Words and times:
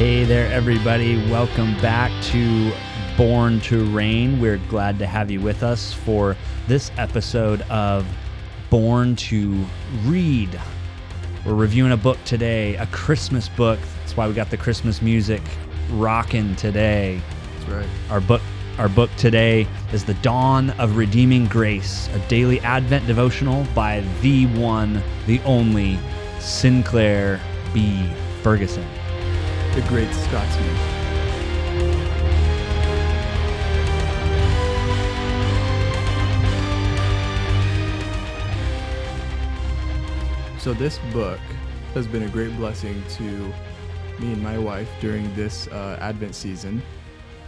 Hey 0.00 0.24
there, 0.24 0.50
everybody. 0.50 1.16
Welcome 1.30 1.78
back 1.82 2.10
to 2.32 2.72
Born 3.18 3.60
to 3.60 3.84
Reign. 3.90 4.40
We're 4.40 4.56
glad 4.70 4.98
to 5.00 5.06
have 5.06 5.30
you 5.30 5.42
with 5.42 5.62
us 5.62 5.92
for 5.92 6.38
this 6.66 6.90
episode 6.96 7.60
of 7.68 8.06
Born 8.70 9.14
to 9.16 9.62
Read. 10.04 10.58
We're 11.44 11.52
reviewing 11.52 11.92
a 11.92 11.98
book 11.98 12.16
today, 12.24 12.76
a 12.76 12.86
Christmas 12.86 13.50
book. 13.50 13.78
That's 13.98 14.16
why 14.16 14.26
we 14.26 14.32
got 14.32 14.48
the 14.48 14.56
Christmas 14.56 15.02
music 15.02 15.42
rocking 15.90 16.56
today. 16.56 17.20
That's 17.58 17.70
right. 17.70 17.88
Our 18.08 18.22
book 18.22 18.40
our 18.78 18.88
book 18.88 19.10
today 19.18 19.66
is 19.92 20.02
The 20.02 20.14
Dawn 20.14 20.70
of 20.80 20.96
Redeeming 20.96 21.44
Grace, 21.44 22.08
a 22.14 22.18
daily 22.20 22.58
Advent 22.60 23.06
devotional 23.06 23.66
by 23.74 24.00
the 24.22 24.46
one, 24.46 25.02
the 25.26 25.40
only 25.40 25.98
Sinclair 26.38 27.38
B. 27.74 28.10
Ferguson. 28.42 28.86
The 29.74 29.82
great 29.88 30.12
Scotsman. 30.12 30.76
So 40.58 40.74
this 40.74 40.98
book 41.12 41.38
has 41.94 42.06
been 42.06 42.24
a 42.24 42.28
great 42.28 42.54
blessing 42.56 43.02
to 43.10 43.22
me 44.18 44.32
and 44.32 44.42
my 44.42 44.58
wife 44.58 44.88
during 45.00 45.34
this 45.34 45.68
uh, 45.68 45.96
Advent 46.00 46.34
season. 46.34 46.82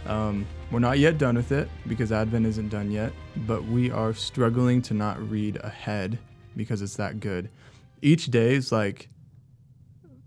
Um, 0.05 0.47
we're 0.71 0.79
not 0.79 0.99
yet 0.99 1.17
done 1.17 1.35
with 1.35 1.51
it 1.51 1.69
because 1.87 2.11
Advent 2.11 2.45
isn't 2.47 2.69
done 2.69 2.89
yet, 2.89 3.13
but 3.45 3.63
we 3.65 3.91
are 3.91 4.13
struggling 4.13 4.81
to 4.83 4.93
not 4.93 5.21
read 5.29 5.57
ahead 5.57 6.17
because 6.57 6.81
it's 6.81 6.95
that 6.95 7.19
good. 7.19 7.49
Each 8.01 8.25
day 8.27 8.55
is 8.55 8.71
like, 8.71 9.09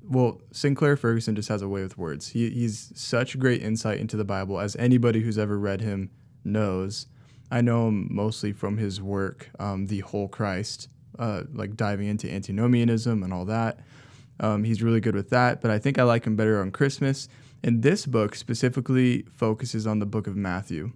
well, 0.08 0.40
Sinclair 0.52 0.96
Ferguson 0.96 1.34
just 1.34 1.48
has 1.48 1.62
a 1.62 1.68
way 1.68 1.82
with 1.82 1.98
words. 1.98 2.28
He, 2.28 2.50
he's 2.50 2.92
such 2.94 3.38
great 3.38 3.62
insight 3.62 3.98
into 3.98 4.16
the 4.16 4.24
Bible, 4.24 4.60
as 4.60 4.76
anybody 4.76 5.20
who's 5.20 5.38
ever 5.38 5.58
read 5.58 5.80
him 5.80 6.10
knows. 6.44 7.06
I 7.50 7.60
know 7.60 7.88
him 7.88 8.08
mostly 8.10 8.52
from 8.52 8.76
his 8.76 9.00
work, 9.00 9.50
um, 9.58 9.86
The 9.86 10.00
Whole 10.00 10.28
Christ, 10.28 10.88
uh, 11.18 11.42
like 11.52 11.76
diving 11.76 12.08
into 12.08 12.32
antinomianism 12.32 13.22
and 13.22 13.32
all 13.32 13.44
that. 13.46 13.80
Um, 14.40 14.64
he's 14.64 14.82
really 14.82 15.00
good 15.00 15.14
with 15.14 15.30
that, 15.30 15.60
but 15.60 15.70
I 15.70 15.78
think 15.78 15.98
I 15.98 16.02
like 16.02 16.26
him 16.26 16.36
better 16.36 16.60
on 16.60 16.70
Christmas. 16.70 17.28
And 17.62 17.82
this 17.82 18.06
book 18.06 18.34
specifically 18.34 19.24
focuses 19.34 19.86
on 19.86 19.98
the 19.98 20.06
book 20.06 20.26
of 20.26 20.36
Matthew. 20.36 20.92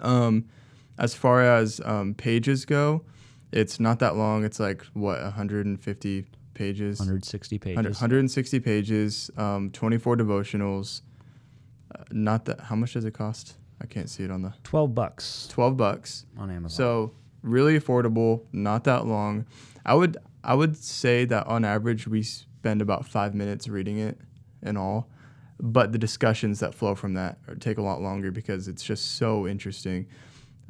Um, 0.00 0.48
as 0.98 1.14
far 1.14 1.42
as 1.42 1.80
um, 1.84 2.14
pages 2.14 2.64
go, 2.64 3.04
it's 3.52 3.78
not 3.78 3.98
that 3.98 4.16
long. 4.16 4.44
It's 4.44 4.58
like, 4.58 4.84
what, 4.94 5.20
150 5.20 6.26
pages? 6.54 6.98
160 6.98 7.58
pages. 7.58 7.76
100 7.76 7.90
160 7.96 8.60
pages, 8.60 9.30
um, 9.36 9.70
24 9.70 10.16
devotionals. 10.16 11.02
Uh, 11.94 12.02
not 12.10 12.44
that, 12.46 12.60
how 12.60 12.76
much 12.76 12.94
does 12.94 13.04
it 13.04 13.12
cost? 13.14 13.54
I 13.80 13.86
can't 13.86 14.08
see 14.08 14.22
it 14.22 14.30
on 14.30 14.42
the 14.42 14.52
12 14.62 14.94
bucks 14.94 15.48
12 15.50 15.76
bucks. 15.76 16.24
on 16.38 16.50
Amazon. 16.50 16.76
So 16.76 17.12
really 17.42 17.78
affordable, 17.78 18.44
not 18.52 18.84
that 18.84 19.06
long. 19.06 19.46
I 19.84 19.94
would 19.94 20.16
I 20.44 20.54
would 20.54 20.76
say 20.76 21.24
that 21.26 21.46
on 21.46 21.64
average 21.64 22.06
we 22.06 22.22
spend 22.22 22.80
about 22.82 23.06
five 23.06 23.34
minutes 23.34 23.66
reading 23.68 23.98
it 23.98 24.18
in 24.62 24.76
all, 24.76 25.08
but 25.60 25.90
the 25.92 25.98
discussions 25.98 26.60
that 26.60 26.74
flow 26.74 26.94
from 26.94 27.14
that 27.14 27.38
are- 27.48 27.56
take 27.56 27.78
a 27.78 27.82
lot 27.82 28.00
longer 28.00 28.30
because 28.30 28.68
it's 28.68 28.82
just 28.84 29.16
so 29.16 29.46
interesting. 29.48 30.06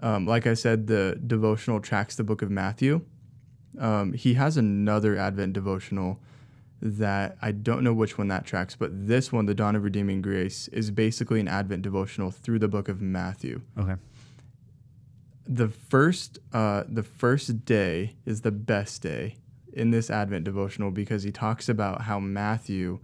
Um, 0.02 0.26
like 0.26 0.46
I 0.46 0.54
said, 0.54 0.86
the 0.86 1.20
devotional 1.26 1.80
tracks 1.80 2.16
the 2.16 2.24
book 2.24 2.40
of 2.42 2.50
Matthew. 2.50 3.02
Um, 3.78 4.12
he 4.12 4.34
has 4.34 4.56
another 4.56 5.16
Advent 5.16 5.52
devotional 5.52 6.20
that 6.80 7.36
I 7.40 7.52
don't 7.52 7.84
know 7.84 7.94
which 7.94 8.18
one 8.18 8.28
that 8.28 8.44
tracks, 8.44 8.74
but 8.74 8.90
this 9.06 9.30
one, 9.30 9.46
the 9.46 9.54
Dawn 9.54 9.76
of 9.76 9.84
Redeeming 9.84 10.20
Grace, 10.20 10.68
is 10.68 10.90
basically 10.90 11.38
an 11.38 11.48
Advent 11.48 11.82
devotional 11.82 12.30
through 12.30 12.58
the 12.58 12.68
book 12.68 12.88
of 12.88 13.00
Matthew 13.00 13.62
okay. 13.78 13.94
the 15.46 15.68
first 15.68 16.38
uh, 16.52 16.82
the 16.88 17.02
first 17.04 17.64
day 17.64 18.16
is 18.26 18.40
the 18.40 18.50
best 18.50 19.02
day 19.02 19.36
in 19.72 19.90
this 19.90 20.10
Advent 20.10 20.44
devotional 20.44 20.90
because 20.90 21.22
he 21.22 21.32
talks 21.32 21.68
about 21.68 22.02
how 22.02 22.20
Matthew, 22.20 22.98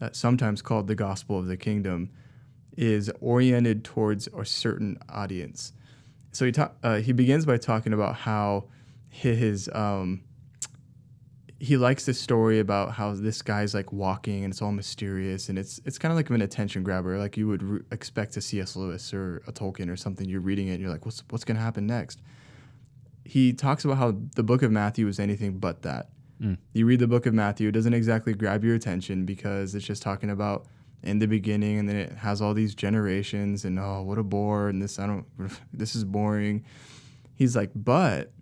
uh, 0.00 0.10
sometimes 0.12 0.62
called 0.62 0.86
the 0.86 0.94
Gospel 0.94 1.38
of 1.38 1.46
the 1.46 1.56
Kingdom, 1.56 2.10
is 2.76 3.10
oriented 3.20 3.84
towards 3.84 4.28
a 4.28 4.44
certain 4.44 4.98
audience. 5.08 5.72
So 6.32 6.46
he 6.46 6.52
ta- 6.52 6.72
uh, 6.82 6.96
he 6.96 7.12
begins 7.12 7.44
by 7.44 7.58
talking 7.58 7.92
about 7.92 8.16
how 8.16 8.64
his 9.10 9.68
um, 9.74 10.22
he 11.58 11.76
likes 11.76 12.06
this 12.06 12.18
story 12.18 12.58
about 12.58 12.92
how 12.92 13.12
this 13.14 13.42
guy's 13.42 13.74
like 13.74 13.92
walking 13.92 14.44
and 14.44 14.52
it's 14.52 14.62
all 14.62 14.72
mysterious 14.72 15.48
and 15.50 15.58
it's 15.58 15.78
it's 15.84 15.98
kind 15.98 16.10
of 16.10 16.16
like 16.16 16.30
an 16.30 16.40
attention 16.40 16.82
grabber 16.82 17.18
like 17.18 17.36
you 17.36 17.46
would 17.46 17.62
re- 17.62 17.80
expect 17.92 18.36
a 18.36 18.40
C.S. 18.40 18.76
Lewis 18.76 19.12
or 19.12 19.42
a 19.46 19.52
Tolkien 19.52 19.90
or 19.90 19.96
something 19.96 20.26
you're 20.28 20.40
reading 20.40 20.68
it 20.68 20.72
and 20.74 20.80
you're 20.80 20.90
like 20.90 21.04
what's 21.04 21.22
what's 21.28 21.44
going 21.44 21.56
to 21.56 21.62
happen 21.62 21.86
next 21.86 22.20
he 23.24 23.52
talks 23.52 23.84
about 23.84 23.98
how 23.98 24.16
the 24.36 24.42
book 24.42 24.62
of 24.62 24.70
Matthew 24.72 25.06
is 25.08 25.20
anything 25.20 25.58
but 25.58 25.82
that 25.82 26.08
Mm. 26.40 26.56
you 26.72 26.86
read 26.86 27.00
the 27.00 27.06
book 27.06 27.26
of 27.26 27.34
Matthew 27.34 27.68
it 27.68 27.72
doesn't 27.72 27.92
exactly 27.92 28.32
grab 28.32 28.64
your 28.64 28.74
attention 28.74 29.26
because 29.26 29.74
it's 29.74 29.84
just 29.84 30.00
talking 30.00 30.30
about 30.30 30.64
in 31.02 31.18
the 31.18 31.26
beginning 31.26 31.78
and 31.78 31.86
then 31.86 31.96
it 31.96 32.12
has 32.12 32.40
all 32.40 32.54
these 32.54 32.74
generations 32.74 33.66
and 33.66 33.78
oh 33.78 34.00
what 34.00 34.16
a 34.16 34.22
bore 34.22 34.70
and 34.70 34.80
this 34.80 34.98
I 34.98 35.06
don't 35.06 35.26
this 35.74 35.94
is 35.94 36.02
boring 36.04 36.64
he's 37.34 37.54
like 37.54 37.70
but 37.74 38.32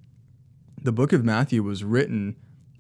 the 0.83 0.93
book 0.93 1.12
of 1.12 1.25
Matthew 1.25 1.62
was 1.62 1.84
written 1.84 2.37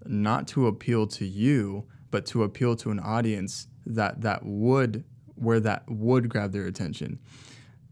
not 0.06 0.46
to 0.48 0.66
appeal 0.66 1.06
to 1.06 1.26
you, 1.26 1.86
but 2.10 2.26
to 2.26 2.42
appeal 2.42 2.76
to 2.76 2.90
an 2.90 3.00
audience 3.00 3.68
that 3.86 4.22
that 4.22 4.44
would 4.44 5.04
where 5.34 5.60
that 5.60 5.84
would 5.88 6.28
grab 6.28 6.52
their 6.52 6.66
attention. 6.66 7.18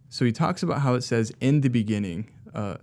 So 0.09 0.25
he 0.25 0.33
talks 0.33 0.62
about 0.62 0.81
how 0.81 0.94
it 0.94 1.03
says 1.03 1.33
in 1.41 1.61
the 1.61 1.69
beginning, 1.69 2.31
uh, 2.55 2.77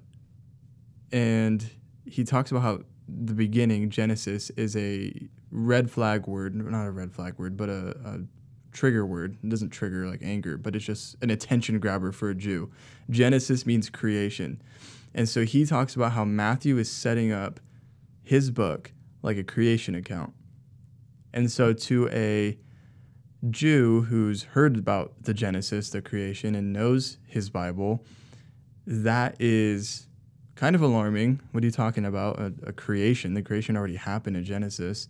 and 1.11 1.69
he 2.05 2.23
talks 2.23 2.51
about 2.51 2.61
how 2.61 2.79
the 3.07 3.33
beginning 3.33 3.89
Genesis 3.89 4.49
is 4.51 4.75
a 4.77 5.13
red 5.51 5.91
flag 5.91 6.27
word, 6.27 6.55
not 6.55 6.85
a 6.85 6.91
red 6.91 7.11
flag 7.11 7.37
word, 7.37 7.57
but 7.57 7.69
a, 7.69 7.95
a 8.05 8.19
trigger 8.71 9.05
word. 9.05 9.37
It 9.43 9.49
doesn't 9.49 9.69
trigger 9.69 10.07
like 10.07 10.21
anger, 10.23 10.57
but 10.57 10.75
it's 10.75 10.85
just 10.85 11.15
an 11.21 11.29
attention 11.29 11.79
grabber 11.79 12.11
for 12.11 12.29
a 12.29 12.35
Jew. 12.35 12.71
Genesis 13.09 13.65
means 13.65 13.89
creation. 13.89 14.61
And 15.15 15.29
so 15.29 15.45
he 15.45 15.65
talks 15.65 15.95
about 15.95 16.13
how 16.13 16.25
Matthew 16.25 16.77
is 16.77 16.91
setting 16.91 17.31
up 17.31 17.59
his 18.23 18.51
book 18.51 18.91
like 19.21 19.37
a 19.37 19.43
creation 19.43 19.95
account. 19.95 20.33
And 21.33 21.51
so 21.51 21.73
to 21.73 22.09
a 22.09 22.57
Jew 23.49 24.03
who's 24.03 24.43
heard 24.43 24.77
about 24.77 25.13
the 25.23 25.33
Genesis, 25.33 25.89
the 25.89 26.01
creation, 26.01 26.55
and 26.55 26.71
knows 26.71 27.17
his 27.27 27.49
Bible, 27.49 28.05
that 28.87 29.35
is 29.39 30.07
kind 30.55 30.75
of 30.75 30.81
alarming. 30.81 31.41
What 31.51 31.63
are 31.63 31.65
you 31.65 31.71
talking 31.71 32.05
about? 32.05 32.39
A, 32.39 32.53
a 32.67 32.73
creation. 32.73 33.33
The 33.33 33.41
creation 33.41 33.75
already 33.75 33.95
happened 33.95 34.37
in 34.37 34.43
Genesis. 34.43 35.09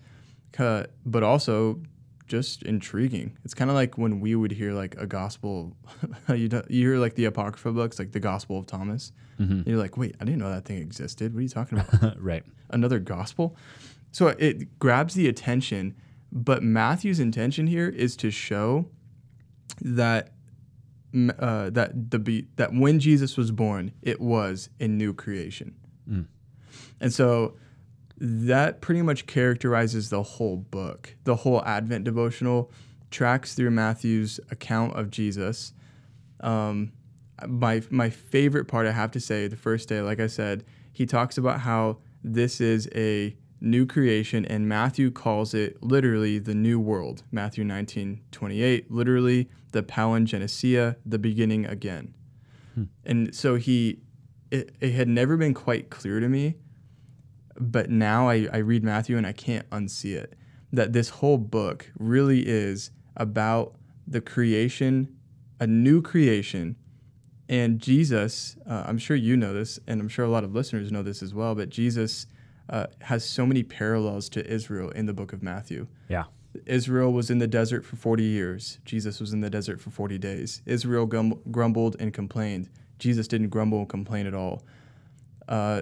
But 0.57 1.24
also 1.24 1.81
just 2.28 2.64
intriguing. 2.64 3.38
It's 3.44 3.54
kind 3.54 3.70
of 3.70 3.75
like 3.75 3.98
when 3.98 4.20
we 4.20 4.36
would 4.36 4.52
hear 4.52 4.74
like 4.74 4.96
a 4.98 5.06
gospel, 5.06 5.75
you, 6.30 6.48
do- 6.48 6.64
you 6.70 6.88
hear 6.90 6.98
like 6.98 7.16
the 7.16 7.25
Apocrypha 7.25 7.72
books, 7.72 8.00
like 8.00 8.12
the 8.12 8.20
Gospel 8.20 8.58
of 8.60 8.66
Thomas. 8.68 9.12
Mhm. 9.40 9.68
You're 9.68 9.78
like, 9.78 9.98
wait, 9.98 10.16
I 10.22 10.25
didn't 10.25 10.40
know 10.40 10.50
that 10.50 10.66
thing 10.66 10.78
existed. 10.78 11.34
What 11.34 11.40
are 11.40 11.44
you 11.44 11.50
talking 11.50 11.80
about? 11.80 12.22
right. 12.22 12.44
Another 12.70 13.00
gospel? 13.00 13.56
So 14.12 14.28
it 14.28 14.78
grabs 14.80 15.16
the 15.16 15.28
attention, 15.28 15.96
but 16.31 16.62
Matthew's 16.64 17.20
intention 17.20 17.68
here 17.68 17.90
is 17.90 18.16
to 18.18 18.30
show 18.31 18.86
that 19.81 20.31
uh, 21.40 21.70
that 21.72 22.10
the 22.12 22.20
be- 22.20 22.48
that 22.56 22.74
when 22.74 23.00
Jesus 23.00 23.38
was 23.38 23.52
born, 23.52 23.92
it 24.02 24.20
was 24.20 24.70
a 24.80 24.88
new 24.88 25.14
creation, 25.14 25.75
Mm. 26.10 26.25
and 27.00 27.14
so 27.14 27.56
that 28.25 28.80
pretty 28.80 29.02
much 29.02 29.25
characterizes 29.25 30.10
the 30.10 30.24
whole 30.24 30.56
book. 30.56 31.14
The 31.25 31.36
whole 31.36 31.62
Advent 31.66 32.06
devotional 32.06 32.72
tracks 33.12 33.54
through 33.54 33.72
Matthew's 33.72 34.40
account 34.50 34.96
of 34.96 35.12
Jesus. 35.12 35.74
Um, 36.40 36.94
my 37.46 37.81
my 37.90 38.10
favorite 38.10 38.66
part, 38.70 38.88
I 38.88 38.92
have 38.94 39.12
to 39.12 39.20
say, 39.20 39.48
the 39.48 39.58
first 39.58 39.90
day, 39.90 40.00
like 40.00 40.22
I 40.22 40.28
said, 40.28 40.64
he 40.94 41.06
talks 41.06 41.38
about 41.38 41.60
how 41.60 41.98
this 42.24 42.62
is 42.62 42.88
a 42.96 43.36
new 43.60 43.86
creation, 43.86 44.46
and 44.46 44.70
Matthew 44.70 45.12
calls 45.12 45.54
it 45.54 45.84
literally 45.84 46.40
the 46.40 46.56
new 46.56 46.80
world. 46.80 47.24
Matthew 47.30 47.66
19, 47.66 48.22
28, 48.31 48.90
literally 48.90 49.50
the 49.74 49.84
palingenesia, 49.84 50.96
the 51.06 51.20
beginning 51.20 51.66
again. 51.66 52.14
And 53.06 53.36
so 53.36 53.56
he, 53.56 54.00
it, 54.50 54.75
it 54.80 54.94
had 54.94 55.08
never 55.10 55.36
been 55.38 55.54
quite 55.54 55.90
clear 55.90 56.20
to 56.20 56.30
me, 56.30 56.56
but 57.59 57.89
now 57.89 58.29
I, 58.29 58.47
I 58.51 58.57
read 58.57 58.83
Matthew 58.83 59.17
and 59.17 59.27
I 59.27 59.31
can't 59.31 59.69
unsee 59.69 60.15
it. 60.15 60.33
That 60.71 60.94
this 60.94 61.09
whole 61.09 61.38
book 61.38 61.91
really 61.97 62.47
is 62.47 62.91
about 63.15 63.75
the 64.07 64.21
creation, 64.21 65.15
a 65.59 65.67
new 65.67 66.01
creation. 66.01 66.75
And 67.47 67.79
Jesus, 67.79 68.57
uh, 68.67 68.83
I'm 68.88 68.97
sure 68.97 69.15
you 69.15 69.38
know 69.38 69.53
this, 69.53 69.79
and 69.88 70.01
I'm 70.01 70.09
sure 70.09 70.25
a 70.25 70.29
lot 70.29 70.44
of 70.44 70.55
listeners 70.55 70.91
know 70.91 71.03
this 71.03 71.21
as 71.21 71.33
well, 71.33 71.53
but 71.53 71.69
Jesus 71.69 72.25
uh, 72.69 72.88
has 73.01 73.27
so 73.27 73.45
many 73.45 73.63
parallels 73.63 74.29
to 74.29 74.45
Israel 74.50 74.89
in 74.89 75.05
the 75.05 75.13
book 75.13 75.33
of 75.33 75.44
Matthew. 75.44 75.88
Yeah. 76.09 76.25
Israel 76.65 77.11
was 77.11 77.29
in 77.29 77.39
the 77.39 77.47
desert 77.47 77.83
for 77.85 77.95
40 77.95 78.23
years. 78.23 78.79
Jesus 78.85 79.19
was 79.19 79.33
in 79.33 79.41
the 79.41 79.50
desert 79.50 79.81
for 79.81 79.89
40 79.89 80.17
days. 80.17 80.61
Israel 80.65 81.05
grumbled 81.05 81.95
and 82.00 82.13
complained. 82.13 82.69
Jesus 83.00 83.27
didn't 83.27 83.50
grumble 83.50 83.79
and 83.79 83.89
complain 83.89 84.27
at 84.27 84.33
all. 84.33 84.63
Uh, 85.47 85.81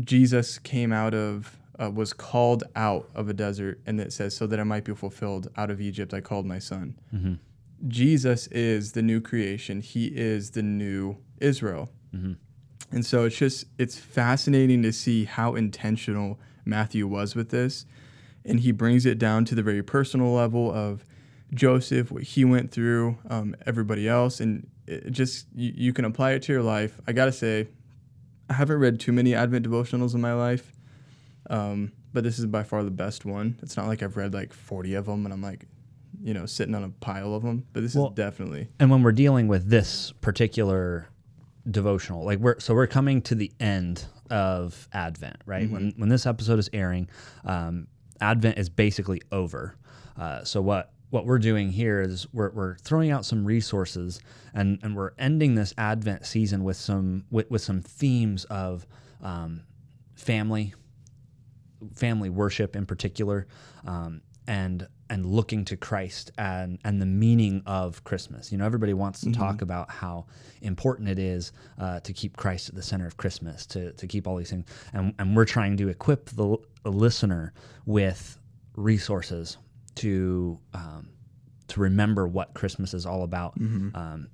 Jesus 0.00 0.58
came 0.58 0.92
out 0.92 1.14
of, 1.14 1.56
uh, 1.80 1.90
was 1.90 2.12
called 2.12 2.64
out 2.76 3.08
of 3.14 3.28
a 3.28 3.32
desert, 3.32 3.80
and 3.86 4.00
it 4.00 4.12
says, 4.12 4.36
so 4.36 4.46
that 4.46 4.58
it 4.58 4.64
might 4.64 4.84
be 4.84 4.94
fulfilled. 4.94 5.48
Out 5.56 5.70
of 5.70 5.80
Egypt, 5.80 6.14
I 6.14 6.20
called 6.20 6.46
my 6.46 6.58
son. 6.58 6.98
Mm-hmm. 7.14 7.34
Jesus 7.88 8.46
is 8.48 8.92
the 8.92 9.02
new 9.02 9.20
creation. 9.20 9.80
He 9.80 10.06
is 10.06 10.52
the 10.52 10.62
new 10.62 11.16
Israel. 11.40 11.90
Mm-hmm. 12.14 12.34
And 12.92 13.06
so 13.06 13.24
it's 13.24 13.36
just, 13.36 13.64
it's 13.78 13.98
fascinating 13.98 14.82
to 14.82 14.92
see 14.92 15.24
how 15.24 15.54
intentional 15.54 16.38
Matthew 16.64 17.06
was 17.06 17.34
with 17.34 17.48
this. 17.50 17.86
And 18.44 18.60
he 18.60 18.70
brings 18.70 19.06
it 19.06 19.18
down 19.18 19.44
to 19.46 19.54
the 19.54 19.62
very 19.62 19.82
personal 19.82 20.32
level 20.32 20.70
of 20.72 21.04
Joseph, 21.54 22.10
what 22.10 22.22
he 22.22 22.44
went 22.44 22.70
through, 22.70 23.18
um, 23.28 23.56
everybody 23.66 24.08
else. 24.08 24.40
And 24.40 24.68
it 24.86 25.10
just, 25.10 25.46
you, 25.54 25.72
you 25.74 25.92
can 25.92 26.04
apply 26.04 26.32
it 26.32 26.42
to 26.42 26.52
your 26.52 26.62
life. 26.62 27.00
I 27.06 27.12
got 27.12 27.26
to 27.26 27.32
say, 27.32 27.68
I 28.52 28.56
haven't 28.56 28.78
read 28.80 29.00
too 29.00 29.12
many 29.12 29.34
Advent 29.34 29.66
devotionals 29.66 30.14
in 30.14 30.20
my 30.20 30.34
life, 30.34 30.74
um, 31.48 31.92
but 32.12 32.22
this 32.22 32.38
is 32.38 32.44
by 32.44 32.62
far 32.62 32.84
the 32.84 32.90
best 32.90 33.24
one. 33.24 33.58
It's 33.62 33.78
not 33.78 33.86
like 33.86 34.02
I've 34.02 34.18
read 34.18 34.34
like 34.34 34.52
40 34.52 34.94
of 34.94 35.06
them 35.06 35.24
and 35.24 35.32
I'm 35.32 35.40
like, 35.40 35.64
you 36.22 36.34
know, 36.34 36.44
sitting 36.44 36.74
on 36.74 36.84
a 36.84 36.90
pile 36.90 37.34
of 37.34 37.42
them, 37.42 37.64
but 37.72 37.82
this 37.82 37.94
Well, 37.94 38.08
is 38.08 38.14
definitely. 38.14 38.68
And 38.78 38.90
when 38.90 39.02
we're 39.02 39.12
dealing 39.12 39.48
with 39.48 39.70
this 39.70 40.12
particular 40.20 41.08
devotional, 41.70 42.24
like 42.26 42.40
we're 42.40 42.60
so 42.60 42.74
we're 42.74 42.86
coming 42.86 43.22
to 43.22 43.34
the 43.34 43.50
end 43.58 44.04
of 44.30 44.86
Advent, 44.92 45.38
right? 45.46 45.70
When 45.70 45.94
when 45.96 46.10
this 46.10 46.26
episode 46.26 46.58
is 46.58 46.68
airing, 46.74 47.08
um, 47.46 47.86
Advent 48.20 48.58
is 48.58 48.68
basically 48.68 49.22
over. 49.32 49.76
Uh, 50.18 50.44
so 50.44 50.60
what 50.60 50.91
what 51.12 51.26
we're 51.26 51.38
doing 51.38 51.70
here 51.70 52.00
is 52.00 52.26
we're, 52.32 52.50
we're 52.52 52.74
throwing 52.76 53.10
out 53.10 53.26
some 53.26 53.44
resources 53.44 54.18
and, 54.54 54.78
and 54.82 54.96
we're 54.96 55.10
ending 55.18 55.54
this 55.54 55.74
Advent 55.76 56.24
season 56.24 56.64
with 56.64 56.78
some 56.78 57.24
with, 57.30 57.50
with 57.50 57.60
some 57.60 57.82
themes 57.82 58.46
of 58.46 58.86
um, 59.22 59.60
family, 60.14 60.72
family 61.94 62.30
worship 62.30 62.74
in 62.74 62.86
particular, 62.86 63.46
um, 63.86 64.22
and 64.46 64.88
and 65.10 65.26
looking 65.26 65.66
to 65.66 65.76
Christ 65.76 66.32
and 66.38 66.78
and 66.82 66.98
the 66.98 67.06
meaning 67.06 67.62
of 67.66 68.02
Christmas. 68.04 68.50
You 68.50 68.56
know, 68.56 68.64
everybody 68.64 68.94
wants 68.94 69.20
to 69.20 69.32
talk 69.32 69.60
about 69.60 69.90
how 69.90 70.24
important 70.62 71.10
it 71.10 71.18
is 71.18 71.52
uh, 71.78 72.00
to 72.00 72.14
keep 72.14 72.38
Christ 72.38 72.70
at 72.70 72.74
the 72.74 72.82
center 72.82 73.06
of 73.06 73.18
Christmas, 73.18 73.66
to 73.66 73.92
to 73.92 74.06
keep 74.06 74.26
all 74.26 74.36
these 74.36 74.48
things, 74.48 74.64
and 74.94 75.14
and 75.18 75.36
we're 75.36 75.44
trying 75.44 75.76
to 75.76 75.88
equip 75.90 76.30
the, 76.30 76.56
the 76.84 76.90
listener 76.90 77.52
with 77.84 78.38
resources 78.76 79.58
to 79.96 80.58
um, 80.74 81.08
to 81.68 81.80
remember 81.80 82.28
what 82.28 82.54
Christmas 82.54 82.94
is 82.94 83.06
all 83.06 83.22
about. 83.22 83.54
Um, 83.96 84.28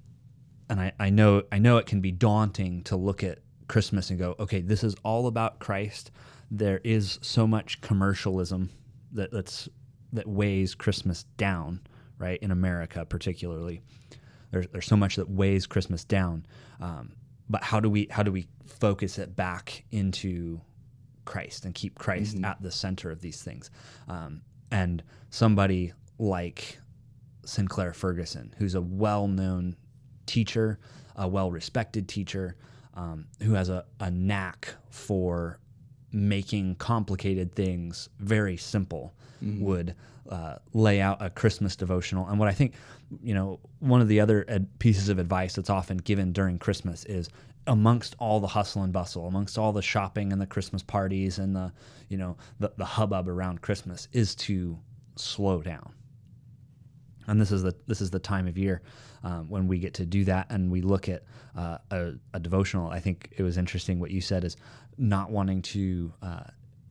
and 0.70 0.80
I, 0.80 0.92
I 0.98 1.10
know 1.10 1.42
I 1.52 1.58
know 1.58 1.78
it 1.78 1.86
can 1.86 2.00
be 2.00 2.10
daunting 2.12 2.82
to 2.84 2.96
look 2.96 3.22
at 3.22 3.38
Christmas 3.68 4.10
and 4.10 4.18
go, 4.18 4.34
okay, 4.40 4.60
this 4.60 4.82
is 4.82 4.94
all 5.04 5.26
about 5.26 5.58
Christ. 5.58 6.10
There 6.50 6.80
is 6.84 7.18
so 7.22 7.46
much 7.46 7.80
commercialism 7.80 8.70
that 9.12 9.30
that's 9.30 9.68
that 10.12 10.26
weighs 10.26 10.74
Christmas 10.74 11.24
down, 11.36 11.80
right? 12.18 12.38
In 12.42 12.50
America, 12.50 13.04
particularly, 13.04 13.82
there's 14.50 14.66
there's 14.72 14.86
so 14.86 14.96
much 14.96 15.16
that 15.16 15.28
weighs 15.28 15.66
Christmas 15.66 16.04
down. 16.04 16.46
Um, 16.80 17.12
but 17.48 17.62
how 17.62 17.80
do 17.80 17.88
we 17.90 18.08
how 18.10 18.22
do 18.22 18.32
we 18.32 18.46
focus 18.66 19.18
it 19.18 19.36
back 19.36 19.84
into 19.90 20.60
Christ 21.24 21.64
and 21.64 21.74
keep 21.74 21.98
Christ 21.98 22.36
at 22.44 22.62
the 22.62 22.70
center 22.70 23.10
of 23.10 23.20
these 23.20 23.42
things? 23.42 23.70
Um, 24.08 24.42
and 24.70 25.02
somebody 25.30 25.92
like 26.18 26.78
Sinclair 27.44 27.92
Ferguson, 27.92 28.54
who's 28.58 28.74
a 28.74 28.80
well-known 28.80 29.76
teacher, 30.26 30.78
a 31.16 31.26
well-respected 31.26 32.08
teacher, 32.08 32.56
um, 32.94 33.26
who 33.42 33.54
has 33.54 33.68
a, 33.68 33.84
a 34.00 34.10
knack 34.10 34.74
for 34.90 35.58
making 36.12 36.74
complicated 36.76 37.54
things 37.54 38.08
very 38.18 38.56
simple, 38.56 39.14
would 39.62 39.94
uh, 40.28 40.56
lay 40.74 41.00
out 41.00 41.16
a 41.22 41.30
Christmas 41.30 41.76
devotional. 41.76 42.26
And 42.28 42.38
what 42.38 42.48
I 42.48 42.52
think, 42.52 42.74
you 43.22 43.34
know, 43.34 43.60
one 43.78 44.00
of 44.00 44.08
the 44.08 44.20
other 44.20 44.44
ad- 44.48 44.78
pieces 44.78 45.08
of 45.08 45.18
advice 45.18 45.54
that's 45.54 45.70
often 45.70 45.98
given 45.98 46.32
during 46.32 46.58
Christmas 46.58 47.04
is 47.04 47.28
amongst 47.68 48.16
all 48.18 48.40
the 48.40 48.48
hustle 48.48 48.82
and 48.82 48.92
bustle, 48.92 49.28
amongst 49.28 49.56
all 49.58 49.72
the 49.72 49.82
shopping 49.82 50.32
and 50.32 50.40
the 50.40 50.46
Christmas 50.46 50.82
parties 50.82 51.38
and 51.38 51.54
the, 51.54 51.72
you 52.08 52.16
know, 52.16 52.36
the, 52.58 52.72
the 52.76 52.84
hubbub 52.84 53.28
around 53.28 53.62
Christmas, 53.62 54.08
is 54.12 54.34
to 54.34 54.78
slow 55.16 55.62
down. 55.62 55.92
And 57.28 57.40
this 57.40 57.52
is 57.52 57.62
the 57.62 57.74
this 57.86 58.00
is 58.00 58.10
the 58.10 58.18
time 58.18 58.48
of 58.48 58.56
year 58.56 58.80
um, 59.22 59.48
when 59.50 59.68
we 59.68 59.78
get 59.78 59.92
to 59.94 60.06
do 60.06 60.24
that 60.24 60.46
and 60.50 60.70
we 60.70 60.80
look 60.80 61.10
at 61.10 61.24
uh, 61.54 61.76
a, 61.90 62.12
a 62.32 62.40
devotional. 62.40 62.88
I 62.90 63.00
think 63.00 63.32
it 63.36 63.42
was 63.42 63.58
interesting 63.58 64.00
what 64.00 64.10
you 64.10 64.22
said 64.22 64.44
is 64.44 64.56
not 64.96 65.30
wanting 65.30 65.60
to 65.62 66.12
uh, 66.22 66.44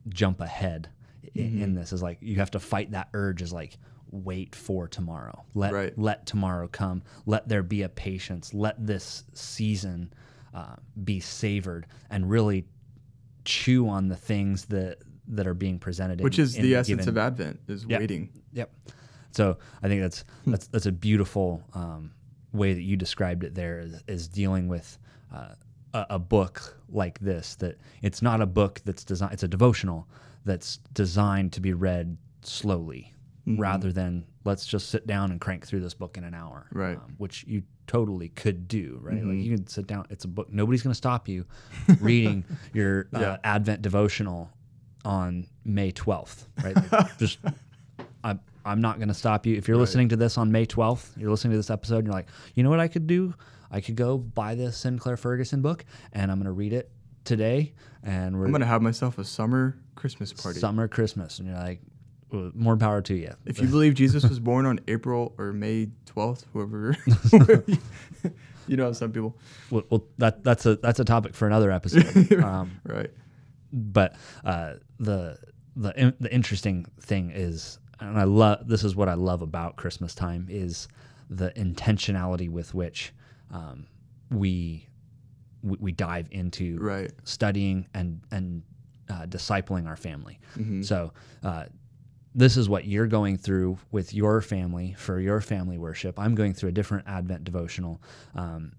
jump 0.08 0.40
ahead 0.40 0.90
in, 1.34 1.60
in 1.60 1.74
this 1.74 1.92
is 1.92 2.02
like 2.04 2.18
you 2.20 2.36
have 2.36 2.52
to 2.52 2.60
fight 2.60 2.92
that 2.92 3.08
urge 3.14 3.42
is 3.42 3.52
like 3.52 3.78
wait 4.12 4.54
for 4.54 4.86
tomorrow. 4.86 5.44
Let 5.54 5.72
Right. 5.72 5.98
let 5.98 6.24
tomorrow 6.24 6.68
come. 6.68 7.02
Let 7.26 7.48
there 7.48 7.64
be 7.64 7.82
a 7.82 7.88
patience. 7.88 8.54
Let 8.54 8.86
this 8.86 9.24
season 9.34 10.12
uh, 10.54 10.76
be 11.04 11.20
savored 11.20 11.86
and 12.10 12.28
really 12.28 12.64
chew 13.44 13.88
on 13.88 14.08
the 14.08 14.16
things 14.16 14.64
that 14.66 14.98
that 15.30 15.46
are 15.46 15.54
being 15.54 15.78
presented 15.78 16.20
Which 16.22 16.38
in- 16.38 16.44
is 16.44 16.56
in 16.56 16.62
the 16.62 16.74
essence 16.74 17.00
given- 17.04 17.08
of 17.10 17.18
Advent, 17.18 17.60
is 17.68 17.84
Yep. 17.86 18.00
waiting. 18.00 18.30
Yep. 18.52 18.70
So 19.32 19.58
I 19.82 19.88
think 19.88 20.00
that's 20.00 20.24
that's 20.46 20.66
that's 20.68 20.86
a 20.86 20.92
beautiful 20.92 21.62
um, 21.74 22.12
way 22.52 22.72
that 22.72 22.82
you 22.82 22.96
described 22.96 23.44
it. 23.44 23.54
There 23.54 23.80
is, 23.80 24.02
is 24.08 24.26
dealing 24.28 24.68
with 24.68 24.98
uh, 25.34 25.50
a, 25.92 26.06
a 26.10 26.18
book 26.18 26.78
like 26.88 27.18
this. 27.20 27.56
That 27.56 27.78
it's 28.02 28.22
not 28.22 28.40
a 28.40 28.46
book 28.46 28.80
that's 28.86 29.04
designed. 29.04 29.34
It's 29.34 29.42
a 29.42 29.48
devotional 29.48 30.08
that's 30.46 30.78
designed 30.94 31.52
to 31.52 31.60
be 31.60 31.74
read 31.74 32.16
slowly, 32.42 33.12
rather 33.56 33.92
than 33.92 34.26
let's 34.44 34.66
just 34.66 34.90
sit 34.90 35.06
down 35.06 35.30
and 35.30 35.40
crank 35.40 35.66
through 35.66 35.80
this 35.80 35.94
book 35.94 36.16
in 36.16 36.24
an 36.24 36.34
hour. 36.34 36.66
Right. 36.72 36.96
Um, 36.96 37.14
which 37.18 37.44
you 37.46 37.62
totally 37.86 38.28
could 38.30 38.68
do. 38.68 38.98
Right. 39.02 39.22
Like 39.22 39.38
you 39.38 39.56
can 39.56 39.66
sit 39.66 39.86
down. 39.86 40.06
It's 40.10 40.24
a 40.24 40.28
book. 40.28 40.52
Nobody's 40.52 40.82
going 40.82 40.92
to 40.92 40.96
stop 40.96 41.28
you 41.28 41.46
reading 42.00 42.44
your 42.72 43.08
uh, 43.14 43.38
Advent 43.44 43.82
devotional 43.82 44.50
on 45.04 45.46
May 45.64 45.90
twelfth. 45.90 46.48
Right. 46.62 46.76
Like, 46.92 47.18
just 47.18 47.38
I'm, 48.24 48.40
I'm 48.64 48.80
not 48.80 48.98
going 48.98 49.08
to 49.08 49.14
stop 49.14 49.46
you. 49.46 49.56
If 49.56 49.68
you're 49.68 49.76
listening 49.76 50.08
to 50.10 50.16
this 50.16 50.36
on 50.36 50.50
May 50.50 50.66
12th, 50.66 51.16
you're 51.16 51.30
listening 51.30 51.52
to 51.52 51.56
this 51.56 51.70
episode, 51.70 51.98
and 51.98 52.08
you're 52.08 52.14
like, 52.14 52.26
you 52.54 52.64
know 52.64 52.70
what 52.70 52.80
I 52.80 52.88
could 52.88 53.06
do? 53.06 53.32
I 53.70 53.80
could 53.80 53.94
go 53.94 54.18
buy 54.18 54.56
this 54.56 54.76
Sinclair 54.76 55.16
Ferguson 55.16 55.62
book, 55.62 55.84
and 56.12 56.30
I'm 56.30 56.38
going 56.38 56.46
to 56.46 56.52
read 56.52 56.72
it 56.72 56.90
today, 57.28 57.74
and 58.02 58.36
we're 58.38 58.46
I'm 58.46 58.52
gonna 58.52 58.66
have 58.66 58.82
myself 58.82 59.18
a 59.18 59.24
summer 59.24 59.78
Christmas 59.94 60.32
party. 60.32 60.58
summer 60.58 60.88
Christmas, 60.88 61.38
and 61.38 61.46
you're 61.46 61.56
like, 61.58 61.80
more 62.32 62.76
power 62.76 63.00
to 63.02 63.14
you. 63.14 63.34
If 63.46 63.60
you 63.60 63.68
believe 63.68 63.94
Jesus 63.94 64.24
was 64.24 64.38
born 64.38 64.66
on 64.66 64.80
April 64.88 65.34
or 65.38 65.52
May 65.52 65.88
12th, 66.06 66.44
whoever, 66.52 66.96
you 68.66 68.76
know, 68.76 68.92
some 68.92 69.12
people, 69.12 69.36
well, 69.70 69.84
well, 69.90 70.04
that 70.18 70.44
that's 70.44 70.66
a 70.66 70.76
that's 70.76 71.00
a 71.00 71.04
topic 71.04 71.34
for 71.34 71.46
another 71.46 71.70
episode. 71.70 72.32
um, 72.42 72.80
right? 72.84 73.10
but 73.72 74.14
uh, 74.44 74.74
the 74.98 75.38
the 75.76 75.98
in- 76.00 76.14
the 76.20 76.32
interesting 76.32 76.86
thing 77.00 77.30
is, 77.34 77.78
and 78.00 78.18
I 78.18 78.24
love 78.24 78.68
this 78.68 78.84
is 78.84 78.94
what 78.94 79.08
I 79.08 79.14
love 79.14 79.42
about 79.42 79.76
Christmas 79.76 80.14
time 80.14 80.46
is 80.50 80.88
the 81.30 81.50
intentionality 81.56 82.48
with 82.50 82.74
which 82.74 83.12
um, 83.50 83.86
we, 84.30 84.86
we 85.62 85.76
we 85.80 85.92
dive 85.92 86.28
into 86.30 86.78
Right. 86.78 87.10
studying 87.24 87.86
and 87.94 88.20
and 88.30 88.62
uh, 89.10 89.24
discipling 89.26 89.86
our 89.86 89.96
family. 89.96 90.38
Mm-hmm. 90.56 90.82
So. 90.82 91.12
Uh, 91.42 91.64
this 92.38 92.56
is 92.56 92.68
what 92.68 92.84
you're 92.86 93.08
going 93.08 93.36
through 93.36 93.78
with 93.90 94.14
your 94.14 94.40
family 94.40 94.94
for 94.96 95.18
your 95.18 95.40
family 95.40 95.76
worship. 95.76 96.18
I'm 96.20 96.36
going 96.36 96.54
through 96.54 96.68
a 96.68 96.72
different 96.72 97.08
Advent 97.08 97.42
devotional, 97.42 98.00
um, 98.36 98.72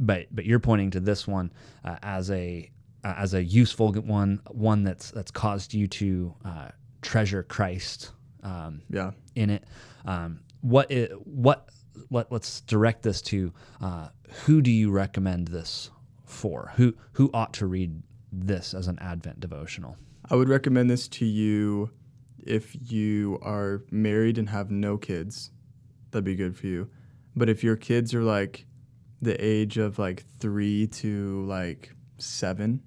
but 0.00 0.26
but 0.34 0.46
you're 0.46 0.58
pointing 0.58 0.90
to 0.92 1.00
this 1.00 1.26
one 1.26 1.52
uh, 1.84 1.96
as 2.02 2.30
a 2.30 2.70
uh, 3.04 3.14
as 3.18 3.34
a 3.34 3.44
useful 3.44 3.92
one, 3.92 4.40
one 4.50 4.84
that's 4.84 5.10
that's 5.10 5.30
caused 5.30 5.74
you 5.74 5.86
to 5.86 6.34
uh, 6.46 6.68
treasure 7.02 7.42
Christ 7.42 8.10
um, 8.42 8.80
Yeah. 8.88 9.10
in 9.34 9.50
it. 9.50 9.64
Um, 10.06 10.40
what 10.62 10.90
let, 12.10 12.32
let's 12.32 12.62
direct 12.62 13.02
this 13.02 13.20
to 13.22 13.52
uh, 13.82 14.08
who 14.46 14.62
do 14.62 14.70
you 14.70 14.90
recommend 14.90 15.48
this 15.48 15.90
for? 16.24 16.72
Who 16.76 16.94
who 17.12 17.30
ought 17.34 17.52
to 17.54 17.66
read 17.66 18.02
this 18.32 18.72
as 18.72 18.88
an 18.88 18.98
Advent 18.98 19.40
devotional? 19.40 19.98
I 20.30 20.36
would 20.36 20.48
recommend 20.48 20.88
this 20.88 21.06
to 21.08 21.26
you 21.26 21.90
if 22.46 22.76
you 22.90 23.38
are 23.42 23.82
married 23.90 24.38
and 24.38 24.48
have 24.50 24.70
no 24.70 24.96
kids. 24.96 25.50
That'd 26.10 26.24
be 26.24 26.36
good 26.36 26.56
for 26.56 26.66
you. 26.66 26.90
But 27.36 27.48
if 27.48 27.64
your 27.64 27.76
kids 27.76 28.14
are 28.14 28.22
like 28.22 28.66
the 29.20 29.42
age 29.44 29.78
of 29.78 29.98
like 29.98 30.24
three 30.38 30.86
to 30.86 31.44
like 31.46 31.92
seven 32.18 32.82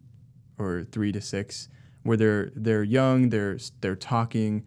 or 0.57 0.83
three 0.83 1.11
to 1.11 1.21
six, 1.21 1.67
where 2.03 2.17
they're 2.17 2.51
they're 2.55 2.83
young, 2.83 3.29
they're 3.29 3.57
they're 3.81 3.95
talking, 3.95 4.65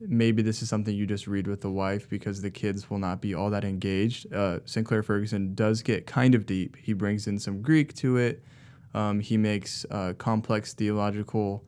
maybe 0.00 0.42
this 0.42 0.62
is 0.62 0.68
something 0.68 0.94
you 0.94 1.06
just 1.06 1.26
read 1.26 1.46
with 1.46 1.60
the 1.60 1.70
wife 1.70 2.08
because 2.08 2.40
the 2.40 2.50
kids 2.50 2.88
will 2.88 2.98
not 2.98 3.20
be 3.20 3.34
all 3.34 3.50
that 3.50 3.64
engaged. 3.64 4.32
Uh, 4.32 4.60
Sinclair 4.64 5.02
Ferguson 5.02 5.54
does 5.54 5.82
get 5.82 6.06
kind 6.06 6.34
of 6.34 6.46
deep. 6.46 6.76
He 6.76 6.92
brings 6.92 7.26
in 7.26 7.38
some 7.38 7.62
Greek 7.62 7.94
to 7.96 8.16
it. 8.16 8.42
Um, 8.94 9.20
he 9.20 9.36
makes 9.36 9.84
uh, 9.90 10.14
complex 10.16 10.72
theological 10.72 11.64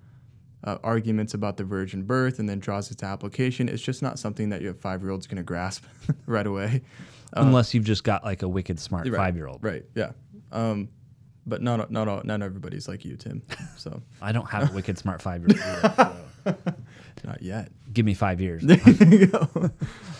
uh, 0.64 0.78
arguments 0.82 1.34
about 1.34 1.56
the 1.56 1.64
virgin 1.64 2.02
birth 2.02 2.38
and 2.38 2.48
then 2.48 2.58
draws 2.58 2.90
it 2.90 2.98
to 2.98 3.06
application. 3.06 3.68
It's 3.68 3.82
just 3.82 4.02
not 4.02 4.18
something 4.18 4.50
that 4.50 4.62
your 4.62 4.74
five 4.74 5.02
year 5.02 5.10
old's 5.10 5.26
going 5.26 5.38
to 5.38 5.42
grasp 5.42 5.84
right 6.26 6.46
away. 6.46 6.82
Unless 7.32 7.74
you've 7.74 7.84
just 7.84 8.04
got 8.04 8.24
like 8.24 8.42
a 8.42 8.48
wicked 8.48 8.78
smart 8.80 9.08
Right, 9.08 9.16
five 9.16 9.36
year 9.36 9.46
old. 9.46 9.62
Right. 9.62 9.84
Yeah. 9.94 10.12
Um, 10.52 10.88
but 11.46 11.62
not 11.62 11.90
not 11.90 12.08
all, 12.08 12.22
not 12.24 12.42
everybody's 12.42 12.88
like 12.88 13.04
you, 13.04 13.16
Tim. 13.16 13.42
So 13.76 14.02
I 14.22 14.32
don't 14.32 14.48
have 14.50 14.70
a 14.70 14.74
wicked 14.74 14.98
smart 14.98 15.22
five 15.22 15.46
year 15.46 15.58
old. 15.82 16.16
not 17.24 17.42
yet. 17.42 17.70
Give 17.92 18.04
me 18.06 18.14
five 18.14 18.40
years. 18.40 18.62
There 18.62 18.78
you 18.78 19.26
go. 19.26 19.70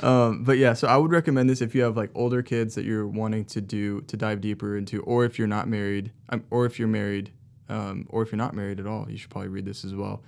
um, 0.03 0.45
but 0.45 0.59
yeah, 0.59 0.73
so 0.75 0.89
I 0.89 0.97
would 0.97 1.11
recommend 1.11 1.49
this 1.49 1.61
if 1.61 1.75
you 1.75 1.83
have 1.83 1.97
like 1.97 2.11
older 2.15 2.43
kids 2.43 2.75
that 2.75 2.85
you're 2.85 3.07
wanting 3.07 3.45
to 3.47 3.61
do 3.61 4.01
to 4.03 4.17
dive 4.17 4.41
deeper 4.41 4.77
into, 4.77 5.03
or 5.03 5.25
if 5.25 5.39
you're 5.39 5.49
not 5.49 5.69
married, 5.69 6.13
um, 6.29 6.45
or 6.51 6.67
if 6.67 6.79
you're 6.79 6.89
married, 6.89 7.33
um, 7.71 8.07
or 8.11 8.23
if 8.23 8.33
you're 8.33 8.37
not 8.37 8.55
married 8.55 8.81
at 8.81 8.87
all, 8.87 9.07
you 9.09 9.17
should 9.17 9.31
probably 9.31 9.49
read 9.49 9.65
this 9.65 9.85
as 9.85 9.95
well. 9.95 10.23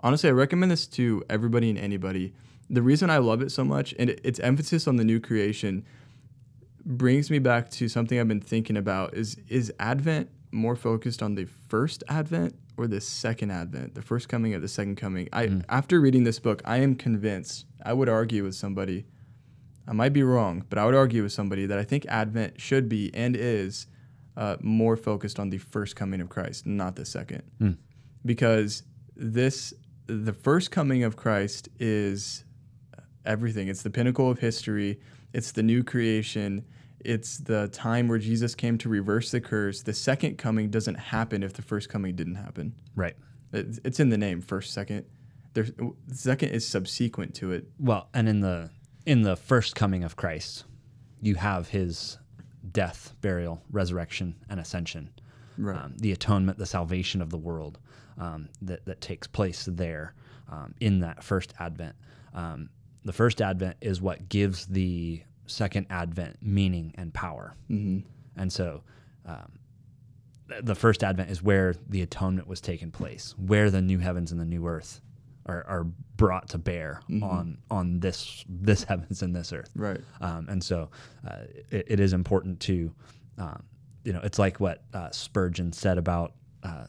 Honestly, 0.00 0.28
I 0.28 0.32
recommend 0.32 0.70
this 0.70 0.86
to 0.86 1.24
everybody 1.28 1.68
and 1.68 1.78
anybody. 1.78 2.32
The 2.70 2.82
reason 2.82 3.10
I 3.10 3.18
love 3.18 3.42
it 3.42 3.50
so 3.50 3.64
much, 3.64 3.94
and 3.98 4.10
its 4.10 4.38
emphasis 4.40 4.86
on 4.86 4.96
the 4.96 5.04
new 5.04 5.20
creation, 5.20 5.84
brings 6.84 7.30
me 7.30 7.38
back 7.38 7.68
to 7.70 7.88
something 7.88 8.18
I've 8.18 8.28
been 8.28 8.40
thinking 8.40 8.76
about: 8.76 9.14
is 9.14 9.36
is 9.48 9.72
Advent 9.80 10.30
more 10.52 10.76
focused 10.76 11.22
on 11.22 11.34
the 11.34 11.46
first 11.68 12.04
Advent 12.08 12.54
or 12.76 12.86
the 12.86 13.00
second 13.00 13.50
Advent, 13.50 13.94
the 13.94 14.02
first 14.02 14.28
coming 14.28 14.54
or 14.54 14.60
the 14.60 14.68
second 14.68 14.96
coming? 14.96 15.28
I 15.32 15.62
after 15.68 16.00
reading 16.00 16.24
this 16.24 16.38
book, 16.38 16.62
I 16.64 16.78
am 16.78 16.94
convinced. 16.94 17.66
I 17.84 17.92
would 17.92 18.08
argue 18.08 18.44
with 18.44 18.54
somebody. 18.54 19.06
I 19.88 19.92
might 19.92 20.12
be 20.12 20.22
wrong, 20.22 20.64
but 20.68 20.78
I 20.78 20.84
would 20.84 20.94
argue 20.94 21.22
with 21.22 21.32
somebody 21.32 21.64
that 21.66 21.78
I 21.78 21.82
think 21.82 22.04
Advent 22.06 22.60
should 22.60 22.88
be 22.88 23.10
and 23.14 23.34
is 23.34 23.86
uh, 24.38 24.56
more 24.62 24.96
focused 24.96 25.38
on 25.38 25.50
the 25.50 25.58
first 25.58 25.96
coming 25.96 26.20
of 26.20 26.28
Christ, 26.28 26.64
not 26.64 26.94
the 26.96 27.04
second, 27.04 27.42
because 28.24 28.84
this 29.16 29.74
the 30.06 30.32
first 30.32 30.70
coming 30.70 31.02
of 31.02 31.16
Christ 31.16 31.68
is 31.78 32.44
everything. 33.26 33.68
It's 33.68 33.82
the 33.82 33.90
pinnacle 33.90 34.30
of 34.30 34.38
history. 34.38 35.00
It's 35.34 35.52
the 35.52 35.62
new 35.62 35.82
creation. 35.84 36.64
It's 37.00 37.38
the 37.38 37.68
time 37.68 38.08
where 38.08 38.18
Jesus 38.18 38.54
came 38.54 38.78
to 38.78 38.88
reverse 38.88 39.30
the 39.30 39.40
curse. 39.40 39.82
The 39.82 39.92
second 39.92 40.38
coming 40.38 40.70
doesn't 40.70 40.96
happen 40.96 41.42
if 41.42 41.52
the 41.52 41.62
first 41.62 41.88
coming 41.88 42.16
didn't 42.16 42.36
happen. 42.36 42.74
right. 42.94 43.16
It's 43.52 43.80
it's 43.84 43.98
in 43.98 44.10
the 44.10 44.18
name, 44.18 44.40
first, 44.40 44.72
second. 44.72 45.04
There's 45.54 45.72
second 46.12 46.50
is 46.50 46.66
subsequent 46.66 47.34
to 47.36 47.52
it. 47.52 47.66
Well, 47.80 48.08
and 48.14 48.28
in 48.28 48.40
the 48.40 48.70
in 49.04 49.22
the 49.22 49.36
first 49.36 49.74
coming 49.74 50.04
of 50.04 50.16
Christ, 50.16 50.64
you 51.20 51.34
have 51.36 51.68
his 51.68 52.18
death, 52.72 53.14
burial, 53.20 53.62
resurrection, 53.70 54.34
and 54.48 54.60
ascension. 54.60 55.10
Right. 55.56 55.76
Um, 55.76 55.94
the 55.96 56.12
atonement, 56.12 56.58
the 56.58 56.66
salvation 56.66 57.20
of 57.20 57.30
the 57.30 57.38
world 57.38 57.78
um, 58.18 58.48
that 58.62 58.84
that 58.86 59.00
takes 59.00 59.26
place 59.26 59.68
there 59.70 60.14
um, 60.50 60.74
in 60.80 61.00
that 61.00 61.22
first 61.22 61.52
advent. 61.58 61.96
Um, 62.34 62.70
the 63.04 63.12
first 63.12 63.40
advent 63.40 63.76
is 63.80 64.00
what 64.00 64.28
gives 64.28 64.66
the 64.66 65.22
second 65.46 65.86
advent 65.90 66.36
meaning 66.42 66.94
and 66.96 67.12
power. 67.12 67.54
Mm-hmm. 67.70 68.06
And 68.36 68.52
so 68.52 68.82
um, 69.24 69.58
th- 70.48 70.64
the 70.64 70.74
first 70.74 71.02
advent 71.02 71.30
is 71.30 71.42
where 71.42 71.74
the 71.88 72.02
atonement 72.02 72.46
was 72.46 72.60
taking 72.60 72.90
place, 72.90 73.34
where 73.38 73.70
the 73.70 73.82
new 73.82 73.98
heavens 73.98 74.30
and 74.30 74.40
the 74.40 74.44
new 74.44 74.66
earth 74.66 75.00
are, 75.48 75.64
are 75.66 75.84
brought 76.16 76.48
to 76.50 76.58
bear 76.58 77.00
on 77.22 77.58
on 77.70 78.00
this 78.00 78.44
this 78.48 78.84
heavens 78.88 79.22
and 79.22 79.34
this 79.34 79.52
earth. 79.52 79.70
Right. 79.74 80.00
Um, 80.20 80.46
and 80.48 80.62
so 80.62 80.90
uh, 81.26 81.36
it, 81.70 81.86
it 81.88 82.00
is 82.00 82.12
important 82.12 82.60
to, 82.60 82.92
um, 83.38 83.62
you 84.04 84.12
know, 84.12 84.20
it's 84.22 84.38
like 84.38 84.60
what 84.60 84.82
uh, 84.94 85.10
Spurgeon 85.10 85.72
said 85.72 85.96
about 85.98 86.34
uh, 86.62 86.86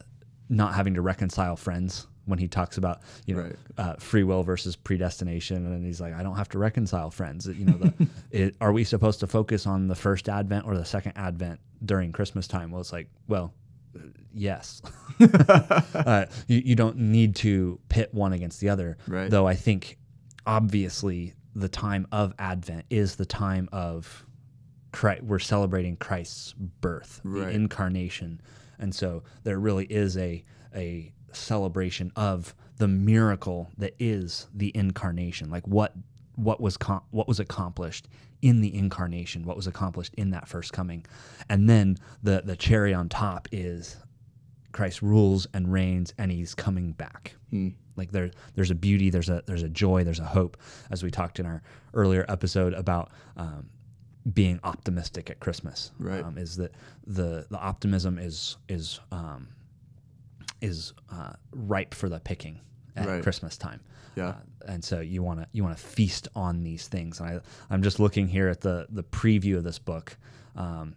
not 0.48 0.74
having 0.74 0.94
to 0.94 1.00
reconcile 1.02 1.56
friends 1.56 2.06
when 2.26 2.38
he 2.38 2.46
talks 2.46 2.76
about, 2.76 3.00
you 3.26 3.34
know, 3.34 3.42
Right. 3.42 3.56
uh, 3.78 3.94
free 3.98 4.22
will 4.24 4.42
versus 4.44 4.76
predestination. 4.76 5.66
And 5.66 5.84
he's 5.84 6.00
like, 6.00 6.14
I 6.14 6.22
don't 6.22 6.36
have 6.36 6.48
to 6.50 6.58
reconcile 6.58 7.10
friends. 7.10 7.46
You 7.46 7.64
know, 7.64 7.78
the, 7.78 8.08
it, 8.30 8.56
are 8.60 8.72
we 8.72 8.84
supposed 8.84 9.20
to 9.20 9.26
focus 9.26 9.66
on 9.66 9.88
the 9.88 9.94
first 9.96 10.28
advent 10.28 10.66
or 10.66 10.76
the 10.76 10.84
second 10.84 11.12
advent 11.16 11.58
during 11.84 12.12
Christmas 12.12 12.46
time? 12.46 12.70
Well, 12.70 12.80
it's 12.82 12.92
like, 12.92 13.08
well, 13.26 13.52
uh, 13.96 14.02
yes. 14.32 14.82
uh, 15.94 16.26
you, 16.46 16.62
you 16.64 16.74
don't 16.74 16.96
need 16.96 17.36
to 17.36 17.78
pit 17.88 18.12
one 18.12 18.32
against 18.32 18.60
the 18.60 18.68
other. 18.68 18.96
Right. 19.06 19.30
Though 19.30 19.46
I 19.46 19.54
think 19.54 19.98
obviously 20.46 21.34
the 21.54 21.68
time 21.68 22.06
of 22.12 22.32
Advent 22.38 22.86
is 22.90 23.16
the 23.16 23.26
time 23.26 23.68
of 23.72 24.26
Christ. 24.92 25.22
We're 25.22 25.38
celebrating 25.38 25.96
Christ's 25.96 26.52
birth, 26.54 27.20
the 27.24 27.48
incarnation, 27.50 28.40
and 28.78 28.94
so 28.94 29.22
there 29.44 29.58
really 29.58 29.84
is 29.86 30.16
a 30.16 30.44
a 30.74 31.12
celebration 31.32 32.12
of 32.16 32.54
the 32.78 32.88
miracle 32.88 33.70
that 33.78 33.94
is 33.98 34.48
the 34.54 34.72
incarnation. 34.74 35.50
Like 35.50 35.66
what 35.66 35.94
what 36.36 36.60
was 36.60 36.76
com- 36.76 37.02
what 37.10 37.28
was 37.28 37.38
accomplished 37.40 38.08
in 38.42 38.60
the 38.62 38.74
incarnation, 38.74 39.44
what 39.44 39.56
was 39.56 39.66
accomplished 39.66 40.14
in 40.14 40.30
that 40.30 40.48
first 40.48 40.72
coming, 40.72 41.04
and 41.48 41.68
then 41.68 41.96
the 42.22 42.42
the 42.44 42.56
cherry 42.56 42.94
on 42.94 43.08
top 43.08 43.48
is 43.52 43.96
Christ 44.72 45.02
rules 45.02 45.46
and 45.54 45.72
reigns, 45.72 46.14
and 46.18 46.30
He's 46.30 46.54
coming 46.54 46.92
back. 46.92 47.34
Like 47.96 48.12
there, 48.12 48.30
there's 48.54 48.70
a 48.70 48.74
beauty, 48.74 49.10
there's 49.10 49.28
a 49.28 49.42
there's 49.46 49.62
a 49.62 49.68
joy, 49.68 50.04
there's 50.04 50.20
a 50.20 50.24
hope, 50.24 50.56
as 50.90 51.02
we 51.02 51.10
talked 51.10 51.38
in 51.40 51.46
our 51.46 51.62
earlier 51.94 52.24
episode 52.28 52.72
about 52.74 53.10
um, 53.36 53.68
being 54.32 54.60
optimistic 54.64 55.28
at 55.30 55.40
Christmas. 55.40 55.90
Right. 55.98 56.22
Um, 56.24 56.38
is 56.38 56.56
that 56.56 56.72
the 57.06 57.46
the 57.50 57.58
optimism 57.58 58.18
is 58.18 58.56
is 58.68 59.00
um, 59.12 59.48
is 60.60 60.92
uh, 61.12 61.32
ripe 61.52 61.94
for 61.94 62.08
the 62.08 62.20
picking 62.20 62.60
at 62.96 63.06
Right. 63.06 63.22
Christmas 63.22 63.56
time. 63.56 63.80
Yeah. 64.16 64.28
Uh, 64.28 64.34
and 64.66 64.84
so 64.84 65.00
you 65.00 65.22
want 65.22 65.40
to 65.40 65.46
you 65.52 65.62
want 65.64 65.76
to 65.76 65.82
feast 65.82 66.28
on 66.34 66.62
these 66.62 66.88
things. 66.88 67.20
And 67.20 67.28
I 67.28 67.40
I'm 67.70 67.82
just 67.82 67.98
looking 68.00 68.28
here 68.28 68.48
at 68.48 68.60
the 68.60 68.86
the 68.90 69.02
preview 69.04 69.56
of 69.56 69.64
this 69.64 69.78
book, 69.78 70.16
um, 70.56 70.94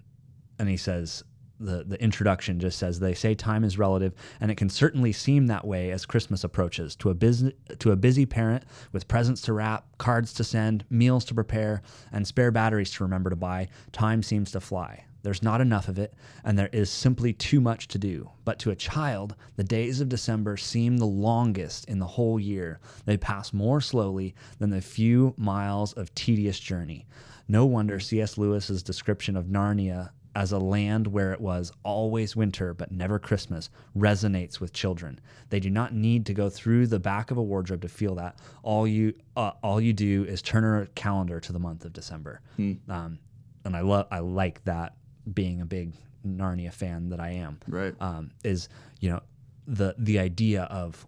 and 0.60 0.68
he 0.70 0.78
says 0.78 1.24
the 1.66 1.84
the 1.84 2.02
introduction 2.02 2.60
just 2.60 2.78
says 2.78 3.00
they 3.00 3.14
say 3.14 3.36
time 3.36 3.64
is 3.64 3.78
relative, 3.78 4.14
and 4.40 4.52
it 4.52 4.56
can 4.56 4.70
certainly 4.70 5.12
seem 5.12 5.48
that 5.48 5.66
way 5.66 5.92
as 5.92 6.06
Christmas 6.06 6.44
approaches. 6.44 6.96
To 6.98 7.10
a 7.10 7.14
busy 7.14 7.56
to 7.80 7.92
a 7.92 7.96
busy 7.96 8.26
parent 8.26 8.64
with 8.92 9.08
presents 9.08 9.42
to 9.44 9.54
wrap, 9.54 9.86
cards 9.98 10.34
to 10.34 10.44
send, 10.44 10.86
meals 10.90 11.26
to 11.26 11.34
prepare, 11.34 11.82
and 12.12 12.28
spare 12.28 12.52
batteries 12.52 12.92
to 12.92 13.04
remember 13.04 13.30
to 13.30 13.36
buy, 13.36 13.70
time 13.92 14.24
seems 14.24 14.52
to 14.52 14.60
fly. 14.60 15.06
There's 15.24 15.42
not 15.42 15.62
enough 15.62 15.88
of 15.88 15.98
it, 15.98 16.14
and 16.44 16.60
there 16.60 16.70
is 16.74 16.90
simply 16.90 17.32
too 17.32 17.62
much 17.62 17.88
to 17.90 17.98
do. 17.98 18.30
But 18.44 18.60
to 18.60 18.72
a 18.72 18.76
child, 18.76 19.36
the 19.56 19.64
days 19.64 20.02
of 20.02 20.10
December 20.10 20.58
seem 20.58 20.98
the 20.98 21.06
longest 21.06 21.86
in 21.86 22.00
the 22.00 22.06
whole 22.06 22.38
year. 22.38 22.82
They 23.06 23.16
pass 23.16 23.54
more 23.54 23.80
slowly 23.80 24.36
than 24.60 24.70
the 24.70 24.82
few 24.82 25.34
miles 25.38 25.94
of 25.94 26.14
tedious 26.14 26.60
journey. 26.60 27.08
No 27.48 27.66
wonder 27.66 28.02
C.S. 28.02 28.38
Lewis's 28.38 28.84
description 28.84 29.38
of 29.38 29.46
Narnia 29.46 30.10
as 30.36 30.52
a 30.52 30.58
land 30.58 31.08
where 31.08 31.32
it 31.32 31.40
was 31.40 31.72
always 31.84 32.36
winter 32.36 32.74
but 32.74 32.92
never 32.92 33.20
Christmas 33.20 33.70
resonates 33.96 34.60
with 34.60 34.74
children. 34.74 35.20
They 35.50 35.60
do 35.60 35.70
not 35.70 35.94
need 35.94 36.26
to 36.28 36.34
go 36.34 36.50
through 36.50 36.88
the 36.88 37.00
back 37.00 37.32
of 37.32 37.38
a 37.38 37.44
wardrobe 37.44 37.82
to 37.82 37.90
feel 37.90 38.16
that. 38.16 38.40
All 38.64 38.88
you 38.88 39.14
uh, 39.38 39.52
all 39.62 39.80
you 39.80 39.94
do 39.94 40.24
is 40.26 40.42
turn 40.42 40.82
a 40.82 40.88
calendar 40.88 41.40
to 41.40 41.54
the 41.54 41.60
month 41.60 41.86
of 41.86 41.94
December. 41.94 42.42
Um, 42.90 43.20
and 43.66 43.76
I 43.76 43.82
love 43.82 44.08
I 44.12 44.20
like 44.20 44.64
that 44.66 44.96
being 45.34 45.62
a 45.62 45.66
big 45.66 45.94
Narnia 46.26 46.74
fan 46.74 47.10
that 47.10 47.20
I 47.20 47.32
am. 47.32 47.60
Right. 47.68 47.94
Um, 48.00 48.32
is 48.44 48.70
you 49.00 49.10
know 49.10 49.22
the 49.68 49.96
the 49.98 50.20
idea 50.20 50.64
of 50.64 51.06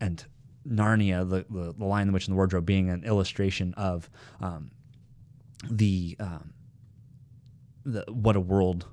and 0.00 0.24
Narnia 0.68 1.28
the, 1.28 1.44
the 1.50 1.72
the 1.72 1.84
Lion, 1.84 2.08
the 2.08 2.12
Witch, 2.12 2.26
and 2.26 2.34
the 2.34 2.36
Wardrobe 2.36 2.66
being 2.66 2.90
an 2.90 3.04
illustration 3.04 3.74
of 3.74 4.08
um, 4.40 4.70
the 5.70 6.16
um, 6.20 6.52
the 7.84 8.04
what 8.08 8.36
a 8.36 8.40
world 8.40 8.86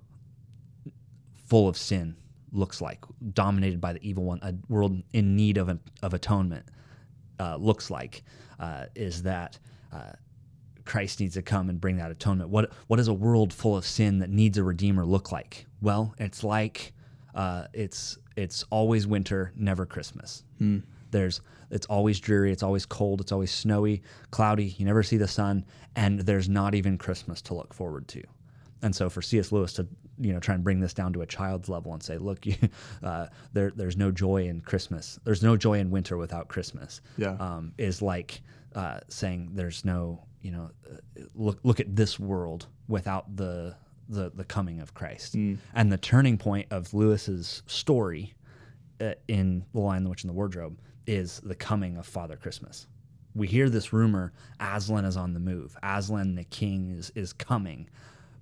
full 1.48 1.68
of 1.68 1.78
sin 1.78 2.16
looks 2.52 2.82
like, 2.82 3.00
dominated 3.34 3.80
by 3.80 3.94
the 3.94 4.00
evil 4.08 4.24
one, 4.24 4.40
a 4.42 4.54
world 4.68 5.02
in 5.14 5.36
need 5.36 5.58
of 5.58 5.70
an, 5.70 5.80
of 6.02 6.14
atonement 6.14 6.66
uh, 7.40 7.56
looks 7.56 7.90
like, 7.90 8.24
uh, 8.60 8.86
is 8.96 9.24
that 9.24 9.58
uh, 9.94 10.12
Christ 10.86 11.20
needs 11.20 11.36
to 11.36 11.42
come 11.42 11.70
and 11.70 11.80
bring 11.80 11.98
that 11.98 12.12
atonement. 12.12 12.50
What 12.50 12.72
what 12.88 12.98
does 12.98 13.08
a 13.08 13.14
world 13.14 13.54
full 13.54 13.78
of 13.78 13.86
sin 13.86 14.20
that 14.20 14.30
needs 14.30 14.58
a 14.58 14.64
redeemer 14.64 15.06
look 15.06 15.32
like? 15.32 15.66
Well, 15.82 16.16
it's 16.18 16.44
like 16.44 16.94
uh, 17.36 17.66
it's 17.74 18.18
it's 18.36 18.64
always 18.70 19.06
winter, 19.06 19.52
never 19.56 19.86
Christmas. 19.86 20.44
There's 21.12 21.42
it's 21.72 21.86
always 21.88 22.20
dreary, 22.20 22.52
it's 22.52 22.64
always 22.64 22.86
cold, 22.86 23.22
it's 23.22 23.32
always 23.32 23.52
snowy, 23.52 24.02
cloudy. 24.32 24.76
You 24.78 24.86
never 24.86 25.04
see 25.04 25.18
the 25.18 25.28
sun, 25.28 25.66
and 25.96 26.20
there's 26.22 26.50
not 26.50 26.76
even 26.76 26.98
Christmas 26.98 27.42
to 27.44 27.54
look 27.54 27.74
forward 27.74 28.08
to. 28.10 28.24
And 28.82 28.96
so 28.96 29.10
for 29.10 29.22
C.S. 29.22 29.52
Lewis 29.52 29.74
to 29.74 29.88
you 30.20 30.34
know 30.34 30.40
try 30.40 30.56
and 30.56 30.64
bring 30.64 30.80
this 30.80 30.94
down 30.94 31.14
to 31.14 31.22
a 31.22 31.26
child's 31.26 31.70
level 31.70 31.94
and 31.94 32.02
say, 32.02 32.18
look, 32.18 32.46
you, 32.46 32.56
uh, 33.04 33.28
there 33.54 33.72
there's 33.76 33.98
no 33.98 34.12
joy 34.12 34.46
in 34.48 34.62
Christmas. 34.62 35.20
There's 35.24 35.44
no 35.44 35.58
joy 35.58 35.80
in 35.80 35.92
winter 35.92 36.18
without 36.18 36.48
Christmas. 36.48 37.02
Yeah. 37.18 37.36
Um, 37.40 37.74
is 37.78 38.02
like 38.02 38.42
uh, 38.76 39.00
saying 39.08 39.52
there's 39.54 39.84
no 39.86 40.24
you 40.42 40.52
know 40.52 40.70
uh, 40.90 41.22
look 41.36 41.60
look 41.64 41.80
at 41.80 41.96
this 41.96 42.20
world 42.20 42.68
without 42.88 43.36
the 43.36 43.76
the 44.08 44.32
the 44.34 44.44
coming 44.44 44.80
of 44.80 44.94
Christ. 44.94 45.36
And 45.74 45.92
the 45.92 45.98
turning 45.98 46.38
point 46.38 46.68
of 46.72 46.94
Lewis's 46.94 47.64
story 47.68 48.34
uh, 49.00 49.14
in 49.28 49.66
The 49.74 49.80
Lion, 49.80 50.04
the 50.04 50.10
Witch, 50.10 50.24
and 50.24 50.30
the 50.30 50.34
Wardrobe 50.34 50.80
is 51.08 51.40
the 51.44 51.56
coming 51.56 51.98
of 51.98 52.06
Father 52.06 52.36
Christmas. 52.36 52.88
We 53.36 53.48
hear 53.48 53.70
this 53.70 53.94
rumor 53.94 54.34
Aslan 54.60 55.06
is 55.06 55.16
on 55.16 55.34
the 55.34 55.40
move. 55.40 55.78
Aslan 55.84 56.36
the 56.36 56.44
king 56.46 56.92
is 56.92 57.12
is 57.16 57.34
coming. 57.34 57.90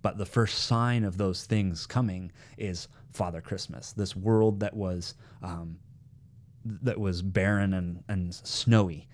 But 0.08 0.18
the 0.18 0.26
first 0.26 0.60
sign 0.60 1.04
of 1.04 1.18
those 1.18 1.44
things 1.44 1.86
coming 1.86 2.32
is 2.58 2.88
Father 3.12 3.42
Christmas. 3.42 3.92
This 3.92 4.16
world 4.16 4.62
that 4.62 4.74
was 4.74 5.16
um, 5.44 5.80
that 6.64 6.98
was 6.98 7.22
barren 7.22 7.74
and, 7.74 8.06
and 8.08 8.34
snowy 8.34 9.10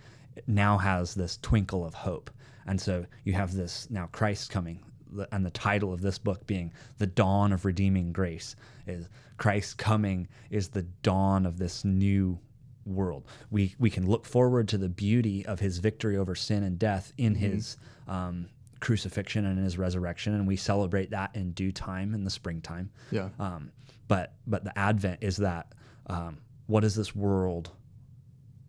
now 0.45 0.77
has 0.77 1.15
this 1.15 1.39
twinkle 1.41 1.83
of 1.83 1.95
hope. 1.95 2.29
And 2.67 2.79
so 2.79 3.07
you 3.23 3.33
have 3.33 3.55
this 3.55 3.89
now 3.89 4.07
Christ 4.11 4.51
coming, 4.51 4.85
and 5.31 5.43
the 5.43 5.49
title 5.49 5.91
of 5.91 6.01
this 6.01 6.19
book 6.19 6.45
being 6.45 6.71
The 6.99 7.07
Dawn 7.07 7.51
of 7.53 7.65
Redeeming 7.65 8.13
Grace 8.13 8.55
is 8.85 9.09
Christ 9.37 9.79
coming 9.79 10.27
is 10.51 10.67
the 10.67 10.83
dawn 10.83 11.47
of 11.47 11.57
this 11.57 11.83
new 11.83 12.37
world. 12.85 13.25
We, 13.49 13.73
we 13.79 13.89
can 13.89 14.07
look 14.07 14.27
forward 14.27 14.67
to 14.67 14.77
the 14.77 14.89
beauty 14.89 15.43
of 15.43 15.59
his 15.59 15.79
victory 15.79 16.17
over 16.17 16.35
sin 16.35 16.61
and 16.61 16.77
death 16.77 17.13
in 17.17 17.33
his 17.33 17.77
um, 18.07 18.49
crucifixion 18.83 19.45
and 19.45 19.57
his 19.57 19.77
resurrection, 19.77 20.33
and 20.35 20.45
we 20.45 20.55
celebrate 20.55 21.09
that 21.11 21.35
in 21.35 21.51
due 21.53 21.71
time 21.71 22.13
in 22.13 22.23
the 22.23 22.29
springtime. 22.29 22.91
Yeah. 23.11 23.29
Um, 23.39 23.71
but 24.07 24.33
but 24.45 24.63
the 24.63 24.77
Advent 24.77 25.19
is 25.23 25.37
that 25.37 25.73
um, 26.07 26.37
what 26.67 26.83
is 26.83 26.93
this 26.93 27.15
world 27.15 27.71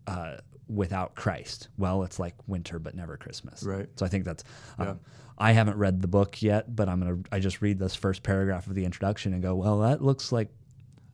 uh, 0.07 0.37
without 0.67 1.15
Christ? 1.15 1.67
Well, 1.77 2.03
it's 2.03 2.17
like 2.19 2.33
winter, 2.47 2.79
but 2.79 2.95
never 2.95 3.17
Christmas. 3.17 3.61
Right. 3.63 3.87
So 3.97 4.05
I 4.05 4.09
think 4.09 4.25
that's. 4.25 4.43
Um, 4.79 4.87
Yeah. 4.87 4.93
I 5.37 5.51
haven't 5.51 5.75
read 5.77 6.01
the 6.01 6.07
book 6.07 6.41
yet, 6.41 6.73
but 6.73 6.87
I'm 6.87 7.01
gonna. 7.01 7.17
I 7.29 7.39
just 7.39 7.61
read 7.61 7.77
this 7.77 7.93
first 7.93 8.23
paragraph 8.23 8.67
of 8.67 8.73
the 8.73 8.85
introduction 8.85 9.33
and 9.33 9.43
go, 9.43 9.53
well, 9.53 9.79
that 9.79 10.01
looks 10.01 10.31
like 10.31 10.47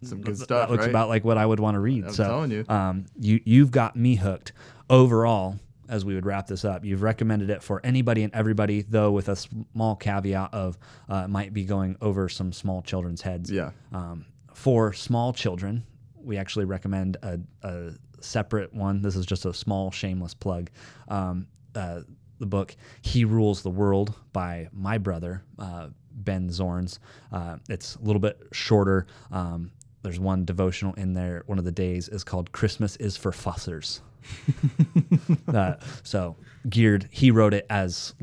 Some 0.03 0.21
good 0.21 0.35
that 0.37 0.43
stuff, 0.43 0.69
looks 0.69 0.81
right? 0.81 0.89
about 0.91 1.09
like 1.09 1.25
what 1.25 1.39
I 1.39 1.45
would 1.47 1.59
want 1.59 1.73
to 1.73 1.79
read. 1.79 2.05
I'm 2.05 2.13
so 2.13 2.25
telling 2.25 2.51
you. 2.51 2.63
um, 2.69 3.05
you 3.19 3.41
you've 3.45 3.71
got 3.71 3.95
me 3.95 4.13
hooked. 4.15 4.51
Overall, 4.91 5.57
as 5.91 6.05
we 6.05 6.15
would 6.15 6.25
wrap 6.25 6.47
this 6.47 6.63
up, 6.63 6.85
you've 6.85 7.01
recommended 7.03 7.49
it 7.49 7.61
for 7.61 7.81
anybody 7.83 8.23
and 8.23 8.33
everybody, 8.33 8.81
though 8.81 9.11
with 9.11 9.27
a 9.27 9.35
small 9.35 9.95
caveat 9.97 10.53
of 10.53 10.77
uh, 11.09 11.23
it 11.25 11.27
might 11.27 11.53
be 11.53 11.65
going 11.65 11.97
over 12.01 12.29
some 12.29 12.53
small 12.53 12.81
children's 12.81 13.21
heads. 13.21 13.51
Yeah. 13.51 13.71
Um, 13.91 14.25
for 14.53 14.93
small 14.93 15.33
children, 15.33 15.83
we 16.15 16.37
actually 16.37 16.65
recommend 16.65 17.17
a, 17.21 17.39
a 17.63 17.91
separate 18.21 18.73
one. 18.73 19.01
This 19.01 19.17
is 19.17 19.25
just 19.25 19.45
a 19.45 19.53
small, 19.53 19.91
shameless 19.91 20.33
plug. 20.33 20.69
Um, 21.09 21.47
uh, 21.75 22.01
the 22.39 22.45
book 22.45 22.75
"He 23.01 23.25
Rules 23.25 23.61
the 23.61 23.69
World" 23.69 24.13
by 24.31 24.69
my 24.71 24.97
brother 24.97 25.43
uh, 25.59 25.89
Ben 26.11 26.47
Zornes. 26.49 26.99
Uh, 27.33 27.57
it's 27.69 27.97
a 27.97 28.01
little 28.01 28.19
bit 28.21 28.41
shorter. 28.53 29.07
Um, 29.31 29.71
there's 30.03 30.19
one 30.19 30.45
devotional 30.45 30.93
in 30.93 31.13
there. 31.13 31.43
One 31.47 31.59
of 31.59 31.65
the 31.65 31.71
days 31.71 32.07
is 32.07 32.23
called 32.23 32.51
"Christmas 32.53 32.95
is 32.95 33.17
for 33.17 33.31
Fussers." 33.31 33.99
uh, 35.53 35.75
so 36.03 36.35
geared, 36.69 37.07
he 37.11 37.31
wrote 37.31 37.53
it 37.53 37.65
as 37.69 38.13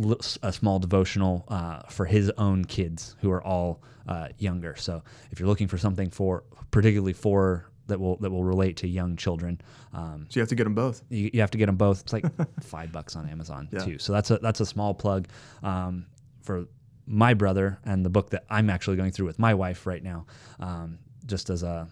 a 0.43 0.53
small 0.53 0.79
devotional 0.79 1.45
uh, 1.49 1.81
for 1.89 2.07
his 2.07 2.31
own 2.39 2.65
kids 2.65 3.17
who 3.21 3.31
are 3.31 3.43
all 3.43 3.83
uh, 4.07 4.29
younger. 4.39 4.75
So 4.77 5.03
if 5.31 5.39
you're 5.41 5.49
looking 5.49 5.69
for 5.69 5.79
something 5.79 6.11
for 6.11 6.45
particularly 6.71 7.13
for 7.13 7.67
that 7.87 7.99
will 7.99 8.17
that 8.19 8.31
will 8.31 8.45
relate 8.45 8.77
to 8.79 8.89
young 8.89 9.17
children, 9.17 9.61
um, 9.93 10.27
So 10.29 10.39
you 10.39 10.43
have 10.43 10.49
to 10.51 10.55
get 10.55 10.65
them 10.65 10.75
both. 10.75 11.03
you, 11.09 11.31
you 11.33 11.41
have 11.41 11.51
to 11.53 11.59
get 11.59 11.67
them 11.67 11.77
both. 11.77 12.01
It's 12.03 12.13
like 12.13 12.25
five 12.61 12.93
bucks 12.93 13.17
on 13.17 13.29
Amazon 13.29 13.69
Yeah. 13.73 13.81
too. 13.85 13.99
So 13.99 14.13
that's 14.13 14.31
a 14.31 14.39
that's 14.39 14.61
a 14.61 14.67
small 14.67 14.95
plug 14.95 15.29
um, 15.63 16.07
for 16.43 16.67
my 17.07 17.33
brother 17.33 17.79
and 17.85 18.05
the 18.05 18.11
book 18.11 18.31
that 18.31 18.45
I'm 18.51 18.69
actually 18.69 18.97
going 18.99 19.13
through 19.13 19.27
with 19.27 19.39
my 19.39 19.55
wife 19.55 19.87
right 19.87 20.03
now, 20.03 20.27
um, 20.61 20.99
just 21.27 21.49
as 21.51 21.63
a 21.63 21.89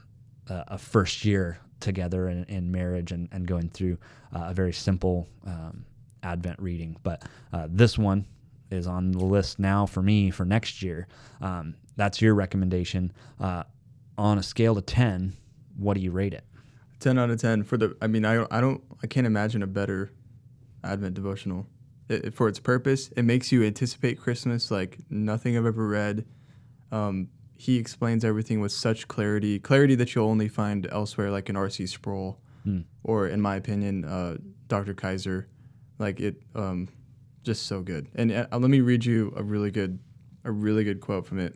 a 0.48 0.64
a 0.68 0.78
first 0.78 1.24
year 1.24 1.58
together 1.86 2.28
in, 2.28 2.44
in 2.44 2.70
marriage 2.70 3.12
and, 3.12 3.28
and 3.32 3.46
going 3.46 3.70
through 3.70 3.96
uh, 4.34 4.46
a 4.48 4.52
very 4.54 4.72
simple 4.74 5.26
um, 5.46 5.86
Advent 6.22 6.60
reading. 6.60 6.96
But 7.02 7.22
uh, 7.52 7.68
this 7.70 7.96
one 7.96 8.26
is 8.70 8.86
on 8.86 9.12
the 9.12 9.24
list 9.24 9.58
now 9.58 9.86
for 9.86 10.02
me 10.02 10.30
for 10.30 10.44
next 10.44 10.82
year. 10.82 11.06
Um, 11.40 11.76
that's 11.96 12.20
your 12.20 12.34
recommendation. 12.34 13.12
Uh, 13.40 13.62
on 14.18 14.36
a 14.38 14.42
scale 14.42 14.74
to 14.74 14.82
10, 14.82 15.32
what 15.78 15.94
do 15.94 16.00
you 16.00 16.10
rate 16.10 16.34
it? 16.34 16.44
10 17.00 17.18
out 17.18 17.28
of 17.30 17.38
10 17.38 17.62
for 17.62 17.76
the 17.76 17.94
i 18.00 18.06
mean 18.06 18.24
i 18.24 18.46
i 18.50 18.58
don't 18.58 18.82
i 19.02 19.06
can't 19.06 19.26
imagine 19.26 19.62
a 19.62 19.66
better 19.66 20.10
advent 20.82 21.14
devotional 21.14 21.66
it- 22.08 22.32
for 22.32 22.48
its 22.48 22.58
purpose 22.58 23.08
it 23.18 23.22
makes 23.22 23.52
you 23.52 23.62
anticipate 23.62 24.18
christmas 24.18 24.70
like 24.70 24.96
nothing 25.10 25.58
i've 25.58 25.66
ever 25.66 25.86
read 25.86 26.24
um, 26.90 27.28
he 27.56 27.76
explains 27.76 28.24
everything 28.24 28.60
with 28.60 28.72
such 28.72 29.08
clarity 29.08 29.58
clarity 29.58 29.94
that 29.94 30.14
you'll 30.14 30.28
only 30.28 30.48
find 30.48 30.86
elsewhere 30.90 31.30
like 31.30 31.48
in 31.48 31.56
rc 31.56 31.88
sproul 31.88 32.38
or 33.02 33.28
in 33.28 33.40
my 33.40 33.56
opinion 33.56 34.04
uh, 34.04 34.36
dr 34.68 34.92
kaiser 34.94 35.48
like 35.98 36.20
it 36.20 36.42
um, 36.54 36.88
just 37.42 37.66
so 37.66 37.80
good 37.80 38.08
and 38.14 38.32
uh, 38.32 38.46
let 38.52 38.70
me 38.70 38.80
read 38.80 39.04
you 39.04 39.32
a 39.36 39.42
really 39.42 39.70
good 39.70 39.98
a 40.44 40.50
really 40.50 40.84
good 40.84 41.00
quote 41.00 41.26
from 41.26 41.38
it 41.38 41.54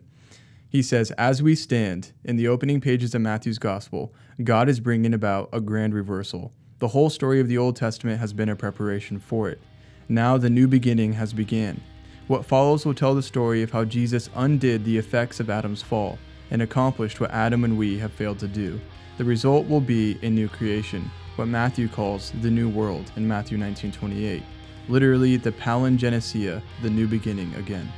he 0.71 0.81
says, 0.81 1.11
As 1.17 1.43
we 1.43 1.53
stand 1.53 2.13
in 2.23 2.37
the 2.37 2.47
opening 2.47 2.79
pages 2.79 3.13
of 3.13 3.19
Matthew's 3.21 3.59
gospel, 3.59 4.13
God 4.41 4.69
is 4.69 4.79
bringing 4.79 5.13
about 5.13 5.49
a 5.51 5.59
grand 5.59 5.93
reversal. 5.93 6.53
The 6.79 6.87
whole 6.87 7.09
story 7.09 7.41
of 7.41 7.49
the 7.49 7.57
Old 7.57 7.75
Testament 7.75 8.21
has 8.21 8.31
been 8.31 8.47
a 8.47 8.55
preparation 8.55 9.19
for 9.19 9.49
it. 9.49 9.59
Now 10.07 10.37
the 10.37 10.49
new 10.49 10.69
beginning 10.69 11.11
has 11.13 11.33
began. 11.33 11.81
What 12.27 12.45
follows 12.45 12.85
will 12.85 12.93
tell 12.93 13.15
the 13.15 13.23
story 13.23 13.61
of 13.61 13.71
how 13.71 13.83
Jesus 13.83 14.29
undid 14.35 14.85
the 14.85 14.97
effects 14.97 15.39
of 15.39 15.49
Adam's 15.49 15.81
fall 15.81 16.17
and 16.49 16.61
accomplished 16.61 17.19
what 17.19 17.31
Adam 17.31 17.63
and 17.63 17.77
we 17.77 17.97
have 17.97 18.11
failed 18.11 18.39
to 18.39 18.47
do. 18.47 18.79
The 19.17 19.23
result 19.23 19.67
will 19.67 19.81
be 19.81 20.17
a 20.21 20.29
new 20.29 20.47
creation, 20.47 21.09
what 21.35 21.47
Matthew 21.47 21.87
calls 21.87 22.31
the 22.41 22.51
new 22.51 22.69
world 22.69 23.11
in 23.15 23.27
Matthew 23.27 23.57
19:28. 23.57 24.43
Literally 24.89 25.37
the 25.37 25.51
palingenesia, 25.51 26.61
the 26.81 26.89
new 26.89 27.07
beginning 27.07 27.53
again. 27.55 27.91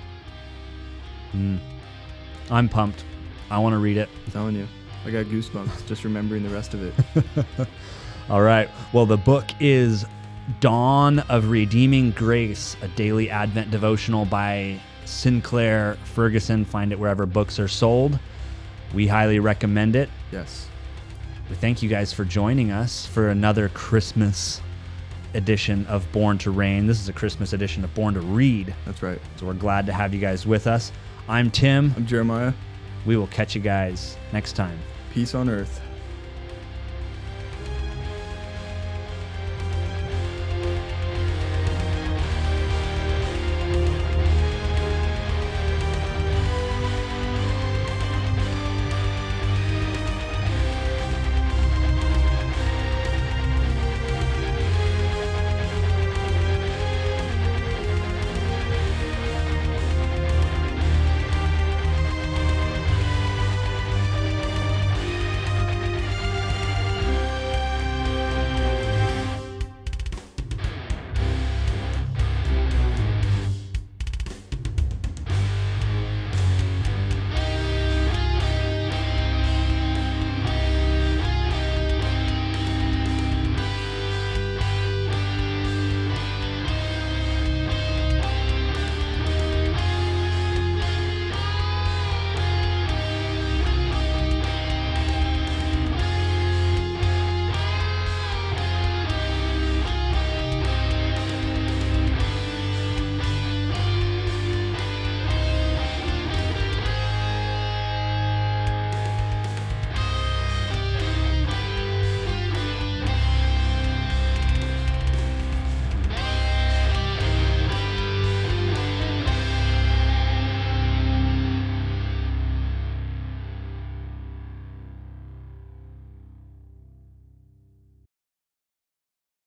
Hmm. 1.32 1.58
I'm 2.52 2.70
pumped. 2.70 3.04
I 3.50 3.58
want 3.60 3.74
to 3.74 3.80
read 3.80 3.98
it. 3.98 4.10
I'm 4.26 4.32
telling 4.32 4.56
you. 4.56 4.68
I 5.06 5.12
got 5.12 5.26
goosebumps 5.26 5.86
just 5.88 6.04
remembering 6.04 6.44
the 6.44 6.50
rest 6.50 6.74
of 6.74 6.84
it. 6.84 7.68
All 8.30 8.42
right. 8.42 8.70
Well, 8.94 9.06
the 9.06 9.18
book 9.18 9.46
is 9.60 10.06
Dawn 10.60 11.20
of 11.20 11.50
Redeeming 11.50 12.12
Grace, 12.12 12.76
a 12.82 12.88
daily 12.90 13.30
Advent 13.30 13.72
devotional 13.72 14.26
by 14.26 14.80
Sinclair 15.06 15.98
Ferguson. 16.04 16.66
Find 16.66 16.92
it 16.92 17.00
wherever 17.00 17.26
books 17.26 17.60
are 17.60 17.68
sold. 17.68 18.20
We 18.94 19.08
highly 19.08 19.40
recommend 19.40 19.96
it. 19.96 20.10
Yes. 20.32 20.68
We 21.50 21.56
thank 21.56 21.82
you 21.82 21.90
guys 21.90 22.14
for 22.14 22.26
joining 22.26 22.72
us 22.72 23.06
for 23.06 23.30
another 23.30 23.70
Christmas 23.70 24.62
edition 25.34 25.86
of 25.88 26.10
Born 26.12 26.38
to 26.40 26.52
Reign. 26.52 26.88
This 26.88 27.00
is 27.00 27.10
a 27.10 27.14
Christmas 27.14 27.54
edition 27.54 27.84
of 27.84 27.94
Born 27.94 28.14
to 28.14 28.22
Read. 28.22 28.74
That's 28.86 29.02
right. 29.02 29.20
So 29.38 29.46
we're 29.46 29.54
glad 29.54 29.86
to 29.88 29.94
have 29.94 30.14
you 30.14 30.20
guys 30.20 30.46
with 30.46 30.68
us. 30.68 30.92
I'm 31.28 31.50
Tim. 31.50 31.94
I'm 31.96 32.06
Jeremiah. 32.06 32.54
We 33.06 33.18
will 33.18 33.28
catch 33.28 33.56
you 33.56 33.62
guys 33.62 34.18
next 34.32 34.54
time. 34.54 34.78
Peace 35.12 35.36
on 35.36 35.50
earth. 35.50 35.82